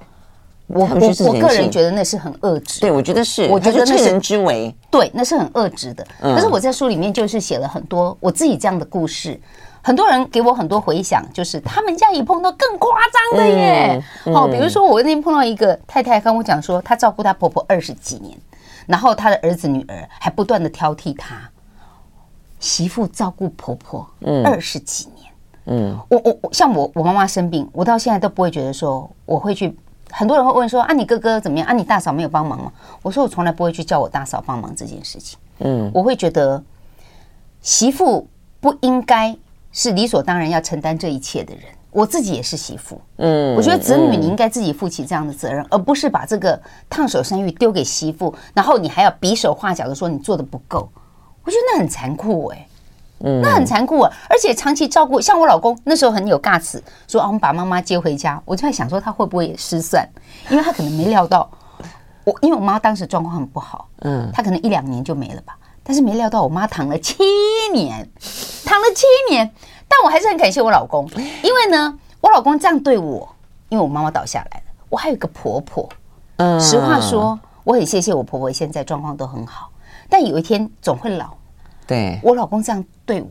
[0.67, 6.05] 我我我个人觉得那是很恶质，对，我觉得是，我觉得那是趁人之危，对，那是很恶质的。
[6.19, 9.39] 可是我在书里面就是写了很多我自己这样的故事，
[9.83, 12.97] 很多人给我很多回响，就是他们家也碰到更夸
[13.31, 14.03] 张的耶。
[14.25, 18.35] 哦，比如说我那天碰到一个太太跟我讲说，她照顾她婆婆二十几年，
[18.87, 21.47] 然后她的儿子女儿还不断的挑剔她，
[22.59, 24.09] 媳妇照顾婆婆
[24.43, 25.31] 二十几年，
[25.65, 29.77] 嗯，我我我像我我妈妈生病，我到现在都不会觉得说我会去。
[30.11, 31.67] 很多人会问说：“啊，你哥哥怎么样？
[31.67, 35.37] 啊，你大嫂没有帮忙吗？”我说：“我从来不会去叫我大嫂帮忙这件事情。
[35.59, 36.63] 嗯，我会觉得
[37.61, 38.27] 媳妇
[38.59, 39.35] 不应该
[39.71, 41.63] 是理所当然要承担这一切的人。
[41.91, 50.89] 我自己也是媳妇，嗯，我觉得子女你应该自己负起这样的责任，而不是把这个烫手山芋丢给媳妇，然后你还要比手画脚的说你做的不够。
[51.43, 52.67] 我觉得那很残酷哎。”
[53.19, 54.11] 嗯，那很残酷啊！
[54.29, 58.41] 而且长期照顾，像我老公那时候很有尬词，说啊，我们把妈妈接回家。
[58.43, 60.07] 我就在想说，他会不会也失算？
[60.49, 61.49] 因为他可能没料到
[62.25, 65.57] 我，因为我妈当时状况很不好，嗯，他可能一两年就没了吧。
[65.81, 67.15] 但是没料到我妈躺了七
[67.73, 68.09] 年，
[68.65, 69.49] 躺了七年。
[69.87, 71.09] 但我还是很感谢我老公，
[71.41, 73.27] 因为呢，我老公这样对我，
[73.69, 75.87] 因为我妈妈倒下来了，我还有一个婆婆。
[76.37, 79.69] 嗯，实话说，我很谢谢我婆婆，现在状况都很好。
[80.09, 81.29] 但有一天总会老。
[81.87, 83.29] 对，我老公这样对我，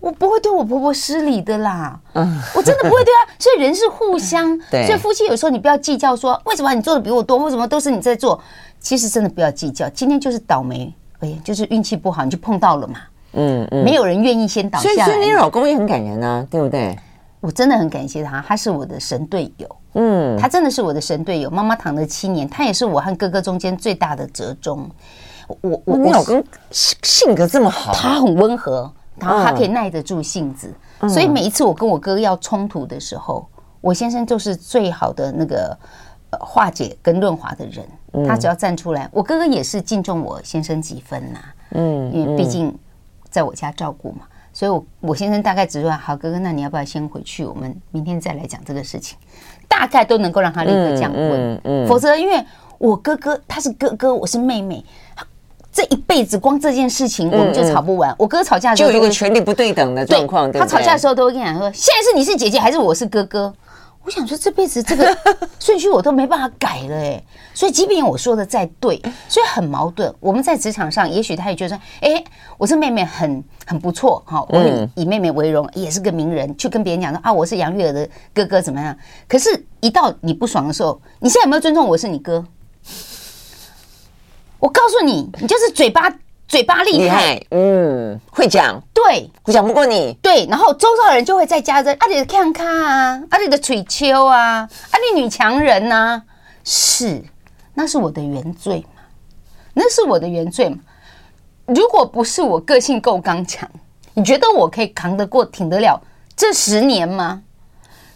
[0.00, 1.98] 我不会对我婆婆失礼的啦。
[2.14, 3.20] 嗯，我真的不会对啊。
[3.38, 8.40] 所以人是互相， 对，所以夫妻有时候你不要计较说，为什么你做的比我多，为什么都是你在做。
[8.80, 13.00] 其实真的不要计较，今天就是倒霉，哎呀，就是运气不好，你就碰到了嘛。
[13.32, 14.94] 嗯嗯，没有人愿意先倒下来。
[14.94, 16.94] 所以，所以你老公也很感人啊，对不对？
[17.40, 19.76] 我真的很感谢他，他是我的神队友。
[19.94, 21.50] 嗯，他真的是我的神队友。
[21.50, 24.88] 妈妈躺了七年，他也是我和哥哥中间最大的折中。
[25.60, 30.72] 我我你老公性性格这么好，他很温和，然后他可以耐得住性子，
[31.08, 33.46] 所以每一次我跟我哥要冲突的时候，
[33.80, 35.76] 我先生就是最好的那个
[36.40, 37.86] 化解跟润滑的人。
[38.28, 42.72] 他只要站出来，我哥哥也是敬重我先生几分呐，嗯，因为毕竟
[43.28, 44.20] 在我家照顾嘛，
[44.52, 47.44] 所以我我先生大概只说好，哥哥，那你要不要先回去？
[47.44, 49.18] 我们明天再来讲这个事情，
[49.66, 52.40] 大概都能够让他立刻降温，嗯，否则因为
[52.78, 54.84] 我哥哥他是哥哥，我是妹妹。
[55.74, 58.12] 这一辈子光这件事情我们就吵不完。
[58.12, 60.50] 嗯、我哥吵架的时候就有一个权力不对等的状况。
[60.50, 63.52] 对，他吵架的时候都会跟你讲说：“现在是你是姐姐还是我是哥哥？”
[64.04, 65.16] 我想说这辈子这个
[65.58, 67.20] 顺序我都没办法改了哎。
[67.54, 70.14] 所以即便我说的再对，所以很矛盾。
[70.20, 72.22] 我们在职场上，也许他也觉得说：“哎，
[72.56, 78.96] 我这妹妹很很不错哈，我以以妹妹为荣，也是个名人，去跟别人讲说啊，我是杨月儿的哥哥怎么样？
[79.26, 82.44] 可是，一到你不爽的时候，你现在有没有尊重我是你哥？”
[84.64, 86.10] 我告诉你，你就是嘴巴
[86.48, 96.22] 嘴巴厉害，嗯，会讲，对，讲不过你，对，然后周遭的人就会在加着啊，你的看看啊，啊，你的嘴秋啊，啊，你女强人呐、啊，
[96.64, 97.22] 是，
[97.74, 99.02] 那是我的原罪嘛，
[99.74, 100.78] 那是我的原罪嘛。
[101.66, 103.68] 如果不是我个性够刚强，
[104.14, 106.00] 你觉得我可以扛得过、挺得了
[106.34, 107.42] 这十年吗？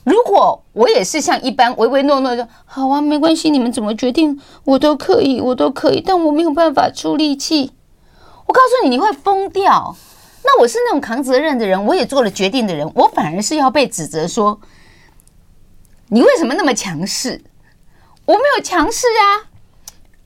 [0.08, 7.72] 如果我也是像一般唯唯诺诺的，好啊，没关系，你们怎么决定我都可以，我都可以，但我没有办法出力气。
[8.46, 9.94] 我告诉你，你会疯掉。
[10.44, 14.58] 那我是那种扛责任的人，我也做了决定的人，我反而是要被指责说，
[16.08, 17.42] 你为什么那么强势？
[18.24, 19.44] 我没有强势啊，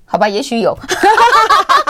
[0.04, 0.78] 好吧，也许有。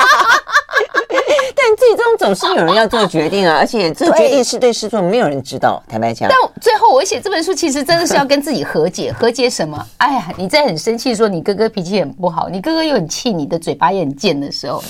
[1.65, 5.81] 但最终总是有人要做决定啊，而且这个决定是对是错，没有人知道。
[5.89, 9.13] 坦白讲，但最后我写这本书，其实真的是要跟自己和解。
[9.17, 9.87] 和解什么？
[9.99, 14.83] 哎呀，你在很生气，说你哥哥脾气很不好，你哥哥又很气你的嘴巴也很贱的时候，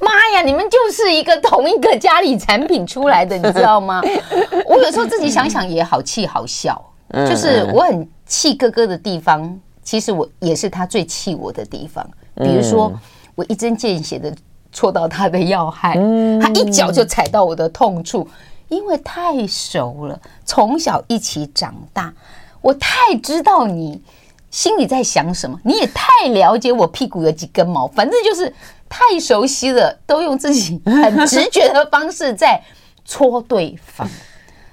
[0.00, 4.02] 妈呀，你们就是一个同一个家里产品出来的，你知道吗？
[4.66, 6.82] 我有时候自己想想也好气好笑，
[7.28, 12.04] 就是我很气哥哥的地方，其实我也是他最气我的地方。
[12.34, 12.92] 比如说，
[13.36, 14.34] 我一针见血的。
[14.72, 15.94] 戳到他的要害，
[16.40, 18.28] 他一脚就踩到我的痛处，
[18.68, 22.12] 因为太熟了，从小一起长大，
[22.60, 24.00] 我太知道你
[24.50, 28.52] 心里在想什么，你也太了解我屁股有几根毛，反正就是
[28.88, 32.60] 太熟悉了，都用自己很直觉的方式在
[33.04, 34.08] 戳对方。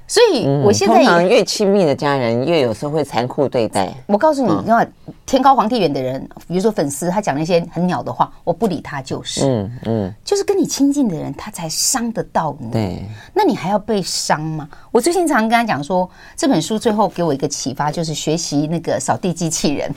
[0.08, 3.93] 所以，我现在、嗯、通常越亲密的家人，越有时候会残酷对待。
[4.06, 9.46] 我告诉你，因为、嗯、天高皇帝远的人，比如说粉丝，他讲那些很鸟的话，我不理他就是。
[9.46, 12.72] 嗯嗯，就是跟你亲近的人，他才伤得到你。
[12.72, 14.70] 对，那你还要被伤吗？
[14.91, 19.93] 我最近常常跟他讲说，这本书最后给我一个启发，就是学习那个扫地机器人。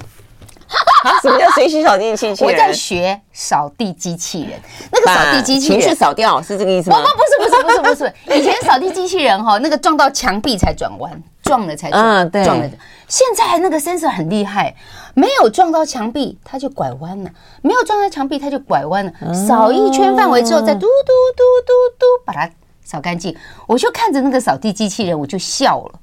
[1.22, 2.52] 什么叫随时扫地机器人？
[2.52, 4.60] 我在学扫地机器人。
[4.92, 6.98] 那个扫地机器人情绪扫掉是这个意思吗？
[6.98, 8.38] 不不不是不是不是不是。
[8.38, 11.10] 以前扫地机器人哈，那个撞到墙壁才转弯，
[11.42, 12.02] 撞了才转。
[12.02, 12.44] 嗯，对。
[12.44, 12.68] 撞了。
[13.08, 14.74] 现在那个 sensor 很厉害，
[15.14, 17.30] 没有撞到墙壁，它就拐弯了；
[17.62, 19.34] 没有撞到墙壁，它就拐弯了。
[19.34, 22.48] 扫一圈范围之后，再嘟嘟嘟嘟嘟把它
[22.84, 23.36] 扫干净。
[23.66, 25.98] 我就看着那个扫地机器人，我就笑了。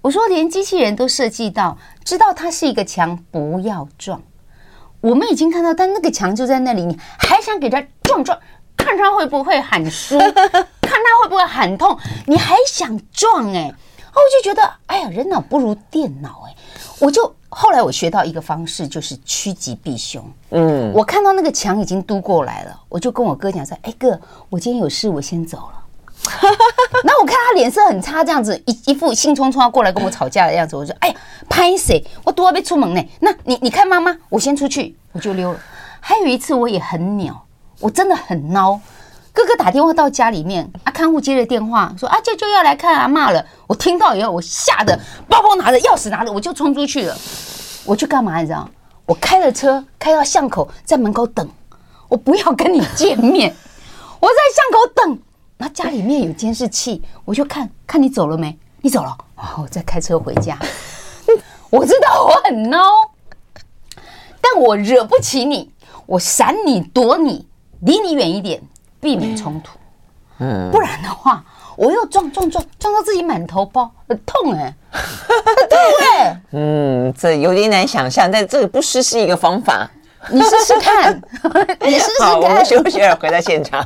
[0.00, 4.22] 我说，连机器人都设计到，知道它是一个墙，不要撞。
[5.00, 8.38] 我们已经看到，但那个墙就在那里，你还想给它撞撞，
[8.76, 10.32] 看它会不会喊输， 看
[10.82, 13.74] 它会不会喊痛，你还想撞哎、欸？
[14.14, 16.56] 我就觉得，哎呀，人脑不如电脑哎、欸！
[16.98, 20.24] 我就后来我学到一个方式，就是趋吉避凶。
[20.50, 25.84] 嗯，我看到那个墙已经嘟过来了，我就跟我哥讲说：“哎哥，我今天有事，我先走了。”
[27.04, 31.14] 那我看他脸色很差，这样子一一副兴冲冲要过来跟我吵架的样子，我说：“哎呀，
[31.48, 32.04] 拍谁？
[32.24, 35.60] 我都要被出门呢。”那你你看妈妈，我先出去，我就溜了。
[36.00, 37.46] 还有一次我也很鸟，
[37.80, 38.78] 我真的很孬。
[39.32, 47.16] 哥哥打电话到家里面，啊，看护接了电话说：“啊，舅舅要来看阿妈了。”我听到以后，我吓得包包拿着，钥匙拿着，我就冲出去了。
[47.84, 48.38] 我去干嘛？
[48.40, 48.68] 你知道？
[49.06, 51.48] 我开了车开到巷口，在门口等。
[52.08, 53.54] 我不要跟你见面，
[54.20, 55.18] 我在巷口等。
[55.60, 58.56] 那家里面有监视器，我就看看你走了没？
[58.80, 59.18] 你走了，
[59.60, 60.56] 我再开车回家。
[61.68, 62.78] 我知道我很孬，
[64.40, 65.70] 但我惹不起你，
[66.06, 67.46] 我闪你躲你，
[67.80, 68.62] 离你远一点，
[69.00, 69.76] 避免冲突。
[70.38, 71.44] 嗯，不然的话，
[71.76, 76.40] 我又撞撞撞撞到自己满头包，很痛哎、欸，很痛哎、欸。
[76.54, 79.90] 嗯，这有点难想象，但这个不失是一个方法。
[80.30, 81.20] 你试试看，
[81.82, 82.28] 你试试看。
[82.28, 83.84] 好，我们休息了，回到现场。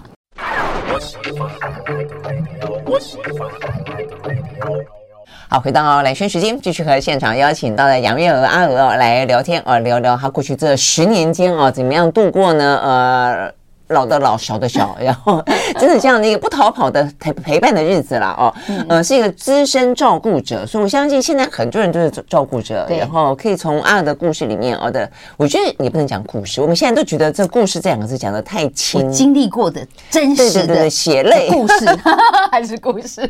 [5.48, 12.80] 好，回到来宣时间，继续和现场邀请到的杨月娥阿娥来聊天啊，聊聊她过去这十年间啊，怎么样度过呢？
[12.82, 13.61] 呃。
[13.92, 15.42] 老的老，小的小， 然后
[15.78, 18.52] 真的这样的一个不逃跑的陪陪伴的日子啦哦，
[18.88, 31.48] 呃，是一个资深照顾者，所以我相信现在很多人都是照顾者，然后可以从阿娥的故事里面哦的，我觉得也不能讲故事，我们现在都觉得这故事这两个字讲的太轻，经历过的真实的血泪。
[31.50, 31.86] 故事
[32.50, 33.28] 还是故事，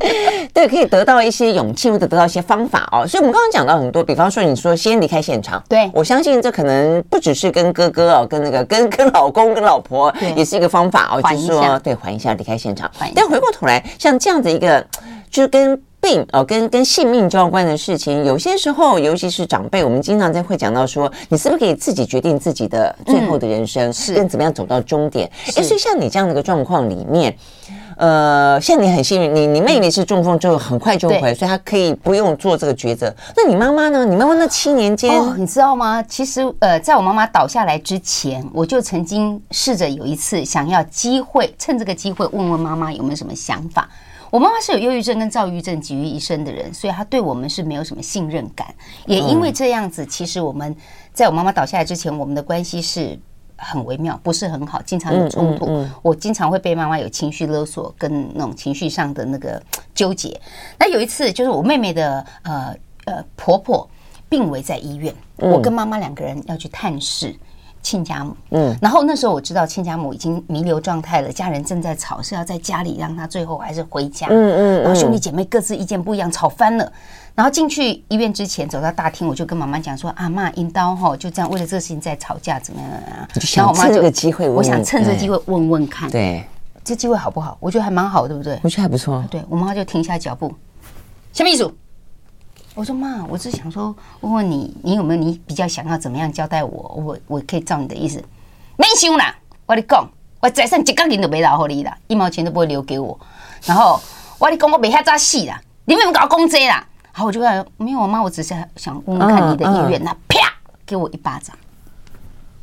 [0.54, 10.51] 对，可以得到一些勇气或者得到一些方法哦，所以我们刚刚讲到很多，比方说你说先离开现场，对，我相信这可能不只是跟哥哥哦，跟那个跟跟老公跟老婆也是。
[10.52, 12.90] 这个方法哦，就是说，对，缓一下，离开现场。
[13.14, 14.86] 但回过头来，像这样子一个，
[15.30, 25.26] 就是跟病哦，跟跟性命交关的事情，有些时候，尤其是长辈，我们经常在会讲到说，你是不是可以自己决定自己的最后的人生，嗯、是跟怎么样走到终点？
[25.56, 27.34] 哎，所以像你这样的一个状况里面。
[28.02, 33.14] 呃，像你很幸运，你你妹妹是中风之后很快就回，所以她可以不用做这个抉择。
[33.36, 34.04] 那你妈妈呢？
[34.04, 36.02] 你妈妈那七年间，哦，你知道吗？
[36.02, 43.88] 其实呃，在我妈妈倒下来之前，我就曾经试着有一次想要机会，趁这个机会问问妈妈有没有什么想法。
[44.30, 48.66] 我妈妈是有忧郁症跟躁郁症集于一身的人，所以她对我们是没有什么信任感。
[49.06, 50.74] 也因为这样子，其实我们
[51.12, 53.16] 在我妈妈倒下来之前，我们的关系是。
[53.62, 55.66] 很微妙，不是很好，经常有冲突。
[55.66, 59.62] 嗯嗯嗯、我经常会被妈妈有情绪勒索，跟那种情绪上的那个
[59.94, 60.38] 纠结。
[60.78, 63.88] 那有一次，就是我妹妹的呃呃婆婆
[64.28, 67.34] 病危在医院，嗯、我跟妈妈两个人要去探视
[67.82, 68.36] 亲家母。
[68.50, 74.28] 嗯，然后那时候我知道亲家母已经弥留状态了，家人正在吵，是要在家里让他最后还是回家。
[74.28, 76.92] 嗯嗯，嗯，然后兄弟姐妹各自意见不一样，吵翻了。
[77.34, 83.26] 然后进去医院之前，走到大厅，我就跟妈妈讲说：“阿妈，阴刀哈，就这样为了这个事情在吵架，怎么样啊？”
[83.56, 86.44] 然后我妈就这个机会，我想趁这个机会问问看，对，
[86.84, 87.56] 这机会好不好？
[87.58, 88.60] 我觉得还蛮好，对不对？
[88.62, 89.24] 我觉得还不错。
[89.30, 90.52] 对，我妈妈就停下脚步，
[91.32, 91.74] 什么意思？
[92.74, 96.70] 我说妈，我只想说问问你，你有没有你比较想要怎么样交代我？
[97.04, 98.22] 我我可以照你的意思。
[98.76, 99.34] 没想啦，
[99.66, 100.08] 我跟你讲，
[100.40, 103.18] 我财产一角银都没留给你啦，一毛钱都不会留给我。
[103.66, 104.00] 然后
[104.38, 106.82] 我跟你讲，我没遐早死啦，你们搞公职啦。
[107.12, 110.02] 好，我就问，没有我妈，我只是想问问看你的意愿。
[110.02, 110.50] 那啪，
[110.86, 111.54] 给我一巴掌！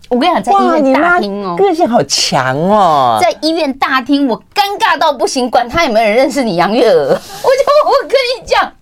[0.10, 7.20] 我跟你讲，在医院大厅哦，个性好强哦，在医院大厅，我尴尬到不行，管他有没有人认识你杨月娥，我就
[7.86, 8.74] 我跟你讲，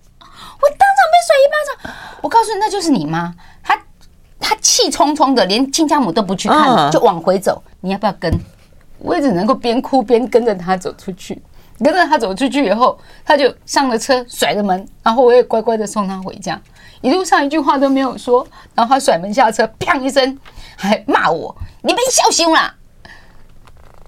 [0.98, 1.94] 我当场被甩一巴掌。
[2.22, 3.32] 我告诉你，那就是你妈，
[3.62, 3.78] 她
[4.40, 7.62] 她气冲冲的，连亲家母都不去看，就往回走。
[7.80, 8.32] 你要不要跟？
[8.98, 11.40] 我也只能够边哭边跟着她走出去。
[11.80, 16.60] 跟着他走出去以后，他就上了车，甩了门，然后我也乖乖的送他回家，
[17.02, 18.44] 一路上一句话都没有说。
[18.74, 20.36] 然后他甩门下车，砰一声，
[20.76, 22.74] 还骂我：“你别小心啦！”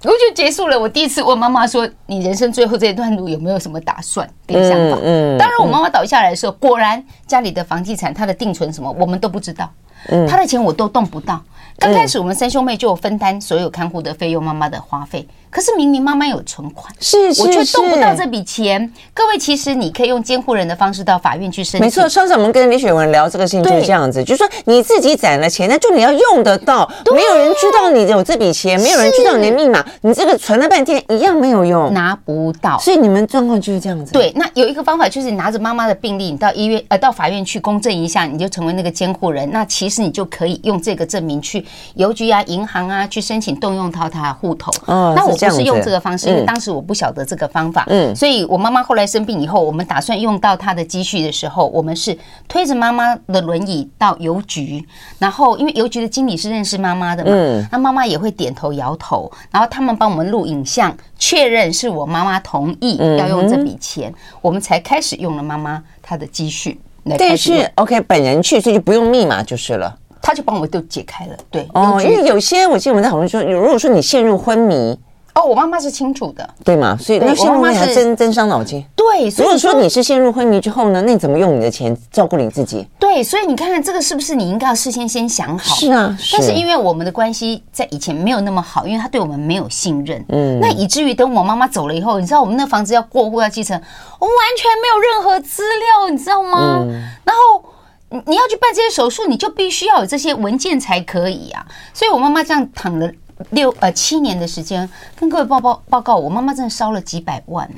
[0.03, 0.79] 我就结束了。
[0.79, 9.71] 我第一次问妈妈说：“你人生最后这段路有没有什么打算跟想法？”嗯，当然，我妈妈倒下来的时候，果然家里的房地产、她的定存什么，我们都不知道，
[10.09, 11.39] 嗯，她的钱我都动不到。
[11.77, 15.27] 刚开始我们三兄妹就分担所有看护的费用，妈妈的花费。
[15.51, 18.89] 可是明明妈妈有存款，是，是，我却动不到这笔钱。
[19.13, 21.81] 各位，其实你可以用监护人的方式到法院去申请。
[21.81, 32.79] 没错，上次我们跟李雪文聊这个事情就是这样子，就是说你自己攒了钱，那就你要用得到，没有人知道你有这笔钱，没有人知道你的密码，你这个存了半天一样没有用，拿不到。
[32.79, 34.13] 所以你们状况就是这样子。
[34.13, 39.51] 对，那有一个方法就是你拿着妈妈的病历，你到医院呃到法院去公证一下，你就成为那个监护人。
[39.51, 44.71] 那其实你就可以用这个证明去邮局啊、银行啊去申请动用到他的户头。
[44.85, 46.27] 哦，那我不是用这个方式。
[46.27, 52.17] 因为当时我不晓得这个方法，嗯，所以我妈妈后来生病以后，我们打算用到她的积蓄的时候，我们是
[52.47, 54.85] 推着妈妈的轮椅到邮局，
[55.19, 66.79] 然后因为邮局的经理是认识妈妈的嘛，嗯，那妈妈也会点头摇头，然后他们帮我们录影像，确认是我妈妈同意要用这笔钱，我们才开始用了妈妈她的积蓄。
[67.17, 71.35] 但是 OK，本人去，所以就不用密码就是了，他就帮我们都解开了。
[71.49, 74.97] 对，哦，因为有些我记得我们在讨论说，如果说你陷入昏迷。
[75.33, 76.97] 哦，我妈妈是清楚的，对吗？
[76.99, 78.83] 所以那现在妈妈还真真伤脑筋。
[78.95, 82.85] 对，所以如果说你是陷入昏迷之后呢，那你怎么用你的钱照顾你自己？
[82.99, 85.75] 对，所以你看看这个是不是你应该要事先先想好？
[85.75, 93.81] 是啊，但是因为我们的关系在以前没有那么好，因为他对我们没有信任，嗯，那以至于等我妈妈走了以后，你知道我们那房子要过户要继承，
[94.19, 96.79] 我们完全没有任何资料，你知道吗？
[96.81, 96.91] 嗯，
[97.23, 97.63] 然后
[98.09, 101.65] 你你要去办这些手术，你就必须要有这些文件才可以啊。
[101.93, 103.09] 所以我妈妈这样躺了。
[103.49, 107.77] 六呃七年的时间，跟各位报报报告，我妈妈真的烧了几百万呢，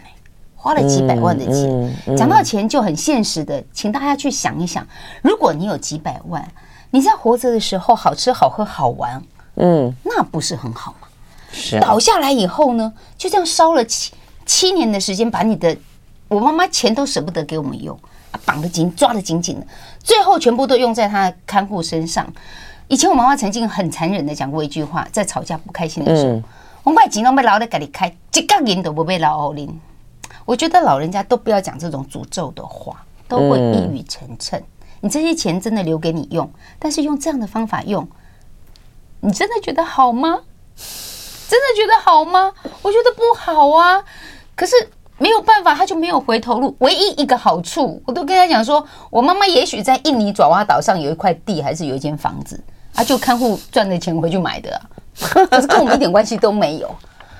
[0.55, 1.69] 花了几百万的钱。
[1.69, 4.85] 嗯嗯嗯、讲到钱就很现实的，请大家去想一想，
[5.21, 6.47] 如果你有几百万，
[6.91, 9.21] 你在活着的时候好吃好喝好玩，
[9.55, 11.07] 嗯，那不是很好吗？
[11.51, 11.81] 是、啊。
[11.81, 14.13] 倒下来以后呢，就这样烧了七
[14.45, 15.75] 七年的时间，把你的
[16.27, 17.97] 我妈妈钱都舍不得给我们用，
[18.45, 19.67] 绑得紧，抓得紧紧的，
[20.03, 22.31] 最后全部都用在她的看护身上。
[22.87, 26.41] 以前我妈妈曾经很残忍的讲过一句话，在吵架不开心的时候，
[26.83, 29.79] 我卖钱都被老的给你开，一角银都不被老欧拎。
[30.45, 34.61] 我觉得老人家都不要讲这种诅咒的话，都会一语成谶。
[34.99, 38.07] 你这些钱真的留给你用，但是用这样的方法用，
[39.21, 40.41] 你真的觉得好吗？
[40.75, 42.51] 真的觉得好吗？
[42.81, 44.03] 我觉得不好啊。
[44.55, 44.75] 可是
[45.17, 46.75] 没有办法，他就没有回头路。
[46.79, 52.61] 唯一一个好处，我都跟他讲说，我妈妈也许在印尼爪哇岛上有一块地，还是有一间房子。
[52.95, 54.81] 啊，就看护赚的钱回去买的，
[55.19, 56.87] 可是跟我们一点关系都没有。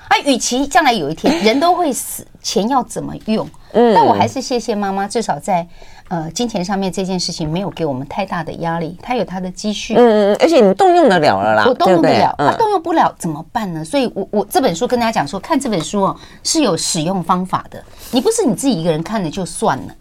[0.08, 3.48] 啊，与其将来有一天人都会死，钱要怎么用？
[3.72, 5.66] 嗯，但我还是谢谢妈妈，至少在
[6.08, 8.96] 呃金钱上面这件事情没有给我们太大的压力。
[9.02, 13.82] 她有她的积蓄，嗯嗯，而且你动用得了了啦，我动用得了，她动用不了怎么办呢？
[13.84, 17.82] 所以我我这本书跟大家讲说，看这本书哦是有使用方法的，
[18.12, 19.94] 你不是你自己一个人看了就算了，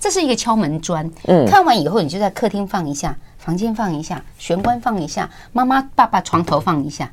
[0.00, 1.08] 这是一个敲门砖。
[1.28, 3.14] 嗯，看完以后你就在客厅放一下。
[3.40, 7.10] 房间放一下，玄关放一下，妈妈爸爸床头放一下，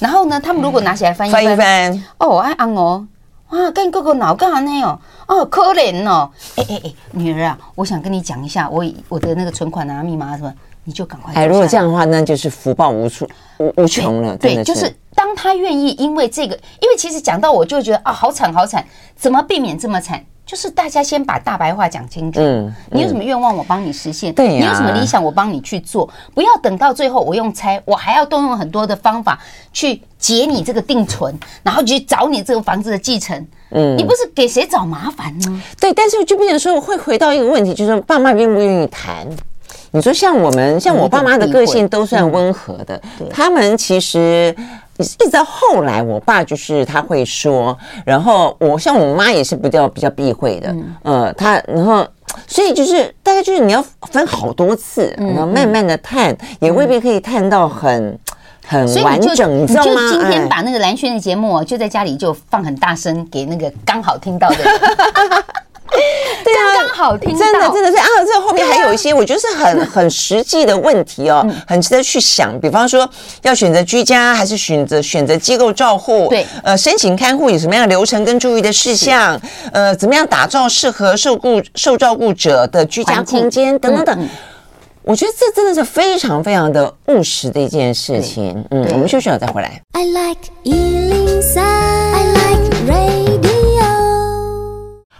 [0.00, 3.06] 然后呢，他们如果拿起来翻一翻，翻一翻，哦，爱安哦，
[3.50, 4.82] 哇，跟哥哥闹干啥呢？
[4.82, 10.54] 哦，哦，可怜哦，哎哎哎，女儿啊，我想跟你讲一下，我我的那个存款啊，密码什么，
[10.90, 11.32] 你就赶快。
[11.34, 13.28] 哎，如果这样的话，那就是福报无处
[13.58, 14.36] 无无穷了。
[14.36, 18.84] 对，就是当他愿意，因为这个，因为其实讲到我就觉得啊，好惨好惨，
[19.14, 20.20] 怎么避免这么惨？
[20.44, 22.40] 就是大家先把大白话讲清楚。
[22.42, 24.34] 嗯，你有什么愿望，我帮你实现。
[24.34, 26.10] 对，你有什么理想，我帮你去做。
[26.34, 29.38] 不要等到最后我用猜，我还要动用很多的方法
[29.72, 31.32] 去解你这个定存，
[31.62, 33.46] 然后去找你这个房子的继承。
[33.70, 35.62] 嗯，你不是给谁找麻烦呢？
[35.78, 39.24] 对，但是就变成说会回到一个问题，就是爸妈愿不愿意谈？
[39.92, 44.54] 你说像我们，像我爸妈的个性都算温和的，他们其实。
[45.00, 47.74] 一直到后来，我爸就是他会说，
[48.04, 52.06] 然后我像我妈也是比较比较避讳的，嗯，呃，他然后
[52.46, 58.18] 所以就是大概就是你要分好多次，然后慢慢的探，也未必可以探到很
[58.66, 60.12] 很完整，你知道吗？
[60.12, 64.56] 就今天把那个蓝轩的节目就在家里就放很大声给那个刚好听到的。
[66.44, 72.58] 对啊，刚刚好听，真的真的是啊，这后面还有一些我觉得是很 很实际的问题哦，很值得去想。
[72.60, 73.08] 比方说，
[73.42, 76.28] 要选择居家还是选择选择机构照护？
[76.28, 79.40] 对，呃，申请看护有什么样的流程跟注意的事项？
[79.72, 84.28] 呃，怎么样打造适合受顾受照顾者的居家空间等等等。
[85.02, 88.64] 我觉得这真的是非常非常的务实的一件事情。
[88.70, 89.80] 嗯，我们休息了再回来。
[89.92, 90.38] I like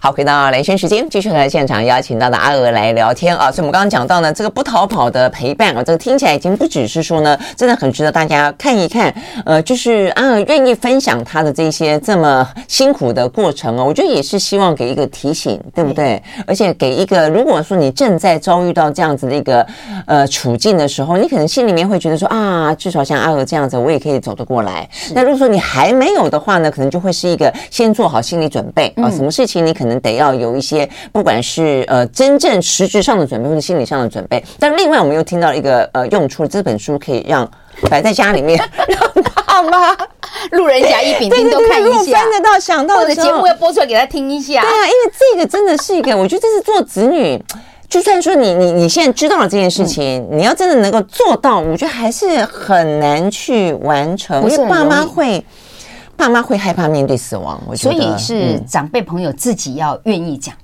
[0.02, 3.52] 好，回到兰萱时间，继续和现场邀请到的阿娥来聊天啊。
[3.52, 9.14] 所以，我们刚刚讲到呢，这个不逃跑的陪伴啊，这个听起来已经不只是说呢，真的很值得大家看一看。
[9.44, 16.22] 呃，就是阿娥愿意分享她的这些这么辛苦的过程哦，我觉得也是希望给一个提醒，对不对？
[16.46, 19.66] 而且给一个，如果说你正在遭遇到这样子的一个
[20.06, 24.88] 呃处境的时候，你可能心里面会觉得说啊，至少像阿娥这样子，我也可以走得过来。
[25.14, 29.89] 那如果说你还没有的话呢，可能就会是一个先做好心理准备啊，什么事情你可能。
[30.00, 34.42] 得要有一些，不管是呃真正实质上的准备，或者心理上的准备。
[34.58, 37.50] 但另外，我们又听到一个呃用处，这本书可以让
[37.90, 39.00] 摆在家里面，让
[39.44, 39.96] 爸妈、
[40.52, 44.60] 路人甲乙丙丁都看一下，翻得到想到的节目要播出来给他听一下。
[44.60, 47.42] 对啊，因为这个真的是一个，我觉得这是做子女，
[47.88, 55.44] 就算说你你你现在知道了这件事情，嗯、你要真的能够做到，我觉得还是很难去完成，因为爸妈会。
[56.20, 60.54] 爸妈会害怕面对死亡，我觉得，所以是长辈朋友自己要愿意讲。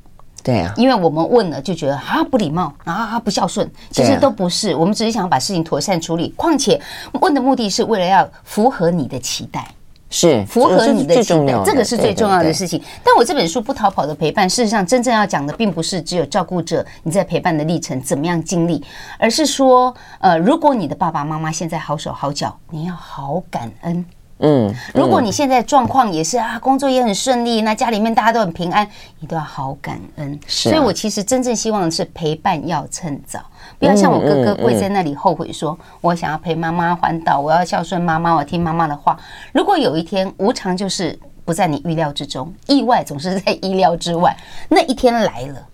[0.44, 6.28] 对啊，因为我们问了就觉得啊不礼貌啊不孝顺，其实都不是，我们只是想要把事情妥善处理。
[6.36, 6.80] 况且
[7.20, 9.66] 问的目的是为了要符合你的期待，
[10.09, 12.80] 是符合你的期待，这个是最重要的事情。
[13.02, 18.84] 但我这本书不逃跑的陪伴，事实上真正要讲的并不是只有照顾者你在陪伴的历程怎么样经历，
[19.18, 24.04] 而是说，呃，如果你的爸爸妈妈现在好手好脚，你要好感恩。
[24.39, 28.87] 嗯，如果你现在状况也是啊，工作也很顺利，那家里面大家都很平安，
[29.18, 30.39] 你都要好感恩。
[30.47, 33.41] 是，所以我其实真正希望的是陪伴要趁早，
[33.78, 39.18] 不要像我哥哥跪在那里后悔说，我想要陪妈妈环岛，我要孝顺妈妈，我听妈妈的话。
[39.53, 44.37] 如果有一天无常就是不在你预料之中，意外总是在意料之外，
[44.68, 45.66] 那一天来了，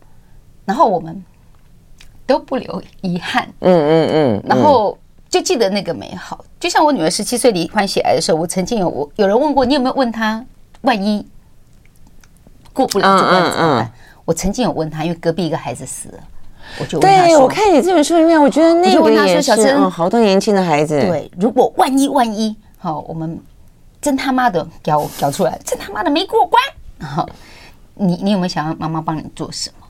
[0.65, 1.21] 然后我们
[2.27, 3.49] 都不留遗憾。
[3.59, 4.97] 嗯嗯嗯，然后。
[5.33, 10.45] 就记得那个美好，就像我女儿十七岁罹患血癌的时候，我曾经有我有人问过你有没有问她，
[10.83, 11.27] 万一
[12.75, 13.93] 过不了这关怎么办？
[14.27, 16.19] 我曾经有问她，因为隔壁一个孩子死了，
[16.79, 23.41] 我就对，我看你这本书里面，我觉得那个也是，嗯，好多年轻的孩子，对，如果万一万一，好，我们
[24.03, 26.63] 真他妈的搞搞出来，真他妈的没过关，
[27.01, 27.27] 好，
[27.95, 29.87] 你你有没有想要妈妈帮你做什么？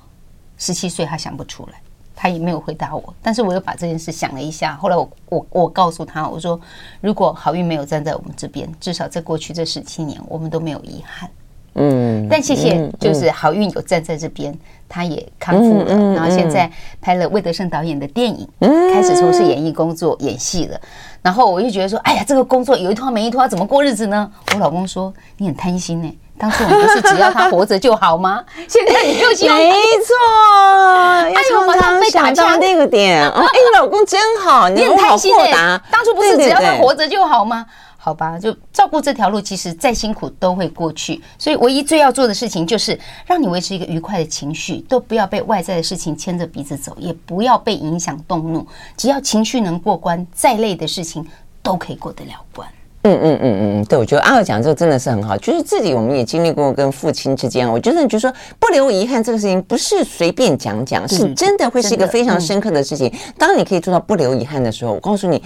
[0.57, 1.82] 十七岁，她想不出来。
[2.23, 4.77] 他也没有回答我，但是我又把这件事想了一下。
[4.77, 6.61] 后来我我我告诉他，我说
[7.01, 11.29] 如果好运没有站在我们这边，至少在过去这十七年，我们都没有遗憾。
[11.75, 14.57] 嗯，但谢谢，就是好运有站在这边，
[14.89, 16.71] 他也康复了，然后现在
[17.01, 20.81] 拍了魏德胜导演的电影，开始从事演艺工作，演戏了。
[21.23, 24.31] 然后我就觉得说，哎呀，这个工作有一拖没一拖，怎么过日子呢？
[24.55, 26.19] 我老公说，你很贪心呢。
[26.43, 28.43] 当初我们不是只要他活着就好吗？
[28.67, 31.41] 现在你又希望没错，要
[31.79, 33.23] 常常想到那个点。
[33.31, 35.83] 哎，你老公真好， 你很开心的。
[35.89, 37.65] 当初不是只要他活着就好吗？
[37.97, 41.23] 好吧，就照顾这条路，其实再辛苦都会过去。
[41.39, 48.67] 所以唯一最要做的事情，就是让你维持一个愉快的情绪，都不要被外在的事情牵着鼻子走，也不要被影响动怒。
[48.97, 51.25] 只要情绪能过关，再累的事情
[51.63, 52.67] 都可以过得了关。
[53.05, 63.13] 嗯嗯嗯嗯，对，我觉得阿尔讲这个真的是很好，就是自己我们也经历过跟父亲之间，我觉得就说不留遗憾这个事情不是随便讲讲，是真的会是一个非常深刻的事情。
[63.37, 65.43] 当你可以做到不留遗憾的时候，我告诉你，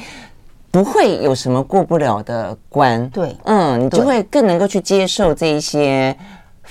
[0.70, 3.08] 不会有什么过不了的关。
[3.08, 6.14] 对，嗯，你就会更能够去接受这一些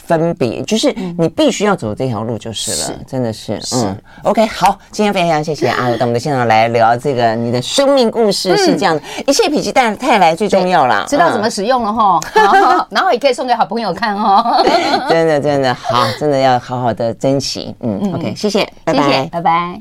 [0.05, 12.19] 分别，就是你必须要走这条路就是了，是真的是，嗯，OK，好，今天非常谢谢阿鲁到我们的现场来聊这个你的生命故事是这样的，一切否极泰泰来最重要啦，知道怎么使用了哈，
[12.89, 14.63] 然后也可以送给好朋友看哦，
[15.09, 19.73] 真的真的好，真的要好好的珍惜，嗯，OK，谢谢，拜拜，拜拜。